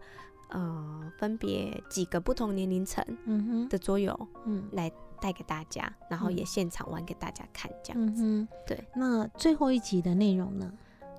[0.48, 8.22] 呃，分别几个不同年龄层嗯哼，的桌游嗯来带给大家，然后也嗯现场玩给大家看这样子。
[8.24, 8.82] 嗯，对。
[8.94, 10.72] 那最后一集的内容呢？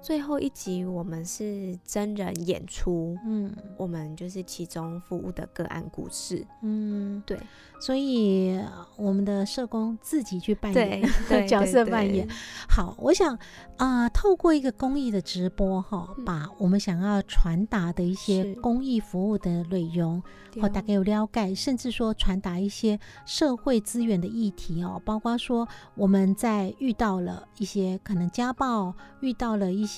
[0.05, 6.45] 最后一集我们是真人演出，嗯我们就是其中服务的个案故事。
[6.61, 7.35] 嗯，对
[7.81, 12.27] 所以呃我们的社工自己去扮演对 角色扮演。
[12.69, 13.35] 好，我想
[13.77, 29.94] 啊、透过一个公益的直播哈，嗯把我们想要传达的一些公益服务的内容，对或大概有了解，甚至说传达一些社会资源的议题哦，包括说我们在遇到了一些可能家暴，遇到了一些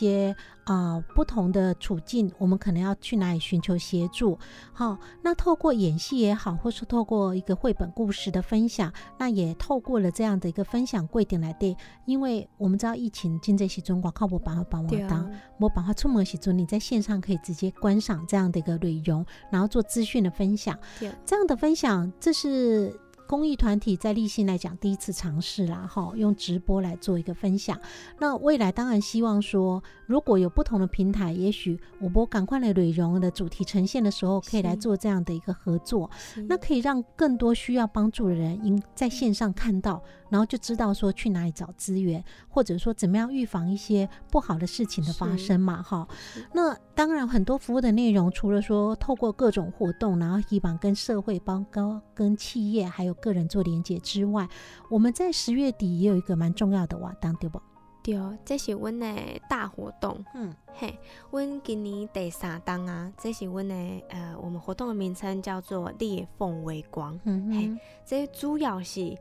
[0.65, 4.37] 啊、不同的处境，我们可能要去哪里寻求协助。
[4.73, 11.75] 好、那透过演戏也好，或是透过一个绘本故事的分享，那也透过了这样的一个分享柜点来对，
[12.05, 15.31] 因为我们知道疫情经济时中，我靠不办法帮我当。
[15.59, 20.77] 我把它出门时阵，你在线上可以直接观赏这样的一个内容，然后做资讯的分享。
[21.25, 22.93] 这样的分享，这是
[23.27, 27.79] 公益团体在立信来讲第一次尝试啦，哈，用直播来做一个分享。
[28.17, 36.09] 那未来当然希望说，如果有不同的平台，也许我播赶快的内容的主题呈现的时候，可以来做这样的一个合作。
[36.47, 46.07] 那可以让更多需要帮助的人，应在线上看到，然后就知道说去哪里找资源，或者说怎么样预防一些不好的事情的发生嘛，哈。
[46.53, 54.47] 那当然，很多服务的内容，除了说透过各种活动，然后希望跟社会、帮高跟企业还有个人做连接之外，
[54.89, 57.61] 我们在十月底也有一个蛮重要的活动，对不？
[58.03, 58.15] 对，
[58.45, 59.15] 这是阮的
[59.49, 60.23] 大活动。
[60.33, 60.97] 嗯嘿，
[61.29, 63.75] 阮今年第三档啊，这是阮的
[64.07, 67.19] 呃，我们活动的名称叫做裂缝微光。
[67.25, 69.17] 嗯嘿这主要是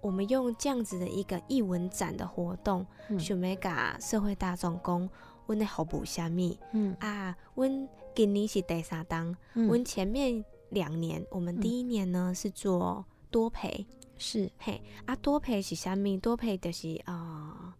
[0.00, 5.08] 我们用这样子的一个艺文展的活动，嗯想要甲社会大众讲，
[5.46, 7.36] 阮的服务虾米嗯啊？
[7.56, 13.86] 阮今年是第三档，阮、嗯，前面两年，我们嗯第一年呢、是做多陪，
[14.18, 14.50] 是。
[14.58, 16.18] 嘿啊，多陪是虾米？
[16.18, 17.74] 多陪就是呃，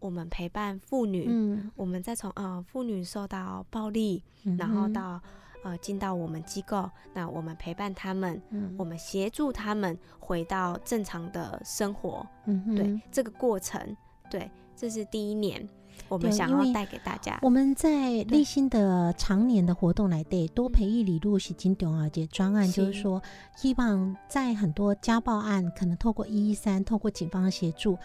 [0.00, 5.20] 我们陪伴妇女，嗯，我们再从呃妇女受到暴力，嗯然后到
[5.62, 8.74] 呃进到我们机构，那我们陪伴他们，嗯。
[8.78, 13.96] 我们协助他们回到正常的生活，嗯对这个过程，
[14.30, 15.68] 对，这是第一年
[16.08, 17.38] 我们想要带给大家。
[17.42, 23.22] 我们在立新的常年的活动来对多培育理路是金重要的专案，就是是说，
[23.56, 27.98] 希望在很多家暴案，可能透过一一三，透过警方的协助，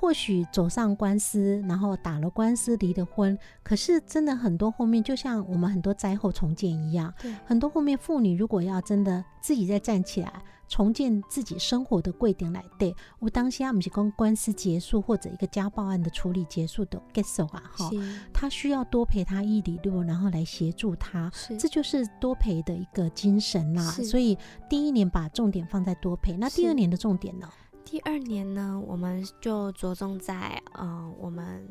[0.00, 10.32] 或许走上官司，然后打了官司，离了婚，可是真的很多后面，就像我们很多灾后重建一样，对很多后面妇女如果要真的自己再站起来。
[10.70, 17.90] 重建自己生活的贵点来对，我当下不是讲官司结束或者一个家暴案的处理结束的结束啊，哈，
[18.32, 23.82] 他需要多陪他一里路，然后来协助他，是这就是多陪的一个精神啦。
[23.90, 24.38] 是所以
[24.68, 27.48] 第一年把重点放在多陪，那第二年的重点呢？
[27.90, 31.66] 第二年呢，我们就着重在呃，我们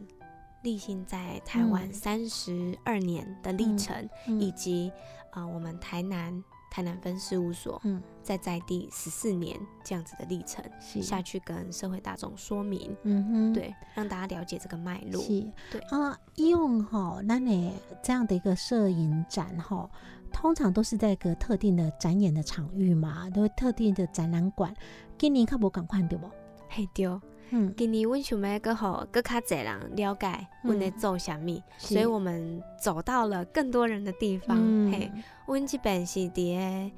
[0.64, 1.94] 立信在台湾嗯。
[1.94, 3.96] 三十二年的历程，
[4.28, 4.92] 嗯以及
[5.32, 10.62] 呃，我们台南台南分事务所，嗯，在在地十四年这样子的历程
[11.02, 15.22] 下去跟社会大众说明，嗯哼，对，让大家了解这个脉络。
[15.22, 15.80] 是，对。
[15.84, 17.72] 啊，用哈，那你
[18.04, 19.90] 这样的一个摄影展哈，
[20.34, 24.76] 通常都是在一个特定的展演的场域嘛，都会特定的展览馆。
[25.20, 26.32] 今年较无共款对无？
[26.70, 27.06] 嘿对，
[27.50, 31.94] 嗯，今年阮想要搁互搁较侪人了解阮咧做啥物，是。
[31.94, 34.58] 所以我们走到了更多人的地方。
[34.58, 34.92] 嗯。
[34.92, 35.12] 嘿，
[35.46, 36.92] 阮即边是伫个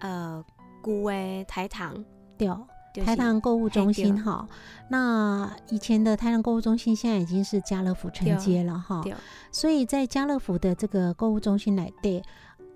[0.00, 0.44] 呃
[0.82, 2.02] 旧诶台糖，
[2.38, 2.48] 对。
[2.94, 4.22] 就是台糖购物中心对。
[4.22, 4.48] 哈，
[4.88, 9.04] 那以前的台糖购物中心现在已经是家乐福承接了哈，
[9.52, 12.22] 所以在家乐福的这个购物中心来对，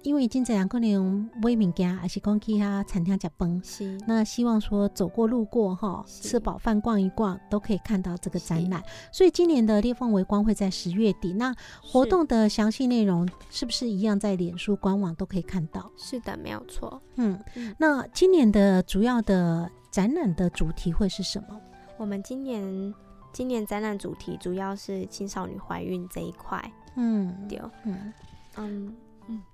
[0.03, 8.83] 因为经济人可能买物件，还是讲去遐餐厅食饭，是那希望说走过路过哈，吃饱饭逛一逛都可以看到这个展览。
[9.13, 15.91] 所以今年的裂缝微光会在十月底，那活动的详细内容是不是一样在脸书官网都可以看到？
[15.97, 17.01] 是的，没有错。
[17.17, 21.61] 嗯嗯，那今年的主要的展览的主题会是什么？
[21.99, 22.95] 我们今年
[23.35, 28.13] 今年展览主题主要是青少年怀孕这一块，嗯，对，嗯。
[28.57, 28.97] 嗯，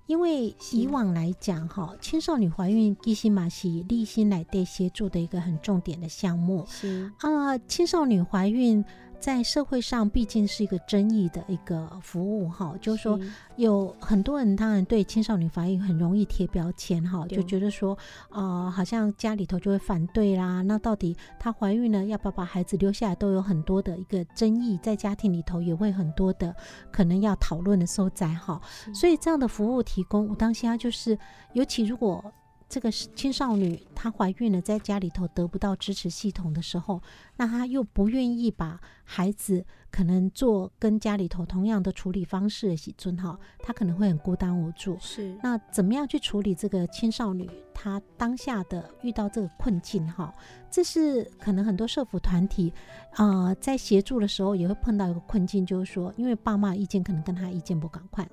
[0.05, 6.65] 因为以往来讲，哈，青少年怀孕基西马是立新来对协助的一个很重点的项目。
[6.67, 7.11] 是。
[7.19, 7.57] 啊。
[7.67, 8.83] 青少年怀孕
[9.19, 13.19] 在社会上毕竟是一个争议的一个服务，哈，就是说
[13.55, 17.97] 有很多人当然对青少年怀孕很容易贴标签，哈，就觉得说，
[18.29, 20.61] 呃，好像家里头就会反对啦。
[20.61, 26.55] 那到底她怀孕了要不要把孩子留下来，都有很多的一个争议，在家庭里头也会很多的
[26.91, 28.61] 可能要讨论的所在，哈。
[28.93, 31.17] 所以这样的服务提供，我当下就是，
[31.53, 32.23] 尤其如果
[32.69, 37.01] 这个是青少女她怀孕了，在家里头得不到支持系统的时候，
[37.37, 44.97] 那她又不愿意把孩子可能做跟家里头同样的处理方式的喜尊哈，她可能会很孤单无助。
[44.99, 50.33] 是那怎么样去处理这个青少女她当下的遇到这个困境哈？
[50.69, 52.73] 这是可能很多社服团体
[53.13, 58.27] 啊、呃在协助的时候也会碰到一个困境，就是说，因为爸妈意见可能跟她意见不赶快。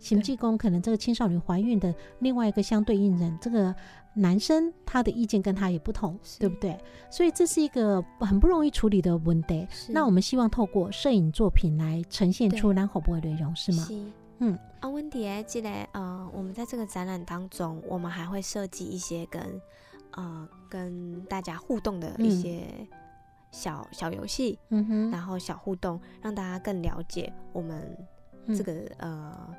[0.00, 3.74] 行济公可能这个青少年怀孕的另外一个相对应人，这个
[4.14, 6.76] 男生他的意见跟他也不同，对不对？
[7.10, 9.66] 所以这是一个很不容易处理的问题。
[9.70, 9.92] 是。
[9.92, 12.76] 那我们希望透过摄影作品来呈现出对。
[12.76, 13.86] 蓝火波的内容，是吗？
[14.38, 19.60] 嗯，啊，温迪诶，记得呃，我们在这个展览当中，我们还会设计一些跟
[20.12, 22.30] 呃跟大家互动的一嗯。
[22.30, 22.66] 些
[23.52, 27.96] 小、小游戏，嗯哼，然后小互动，让大家更了解我们
[28.46, 28.56] 嗯。
[28.56, 29.54] 这个、呃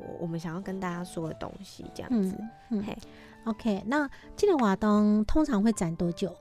[0.00, 2.36] 我我们想要跟大家说的东西，这样子。
[2.70, 2.96] 嗯嘿
[3.44, 6.34] ，OK，那这个瓦当通常会展多久？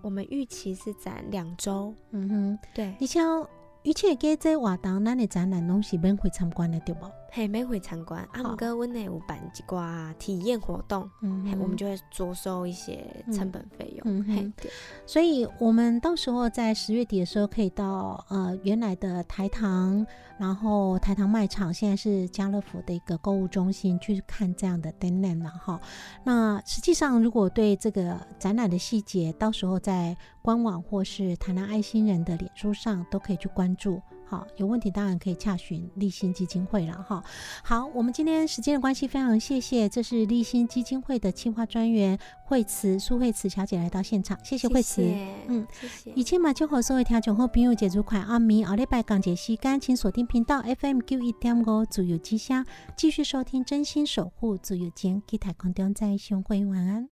[0.00, 3.40] 我们预期是展两周，嗯哼，对，你像
[3.84, 7.06] 而且给这瓦当咱的展览拢是免费参观的，对不？
[7.30, 14.70] 嘿，每回参观，啊，好毋过阮内有办一寡体验活动，嘿，嗯哼我们就会着收一些成本费用，嗯嘿，对
[15.06, 20.04] 所以我们到时候在十月底的时候，可以到呃原来的台糖，
[20.38, 25.78] 然后台糖卖场现在是家乐福的一个购物中心去看这样的展览了哈。
[26.24, 34.00] 那实际上，如果对这个展览的细节，到时候在官网或是台南爱心人的脸书上都可以去关注。
[34.28, 37.24] 好，有问题当然可以洽询立新基金会了哈。
[37.62, 45.00] 好，我们今天时间的关系，非常谢谢，这是立新基金会的企划专员惠慈苏惠慈小姐来到现场，谢谢惠慈。
[45.46, 46.12] 嗯，谢谢。
[46.14, 52.66] 以前嘛，就和所有听众好朋友解除款阿明，后礼拜港节时间，请锁定频道 FM 九一点五自由之声，
[52.96, 57.06] 继续收听真心守护自由间，给台空中在相会，晚安。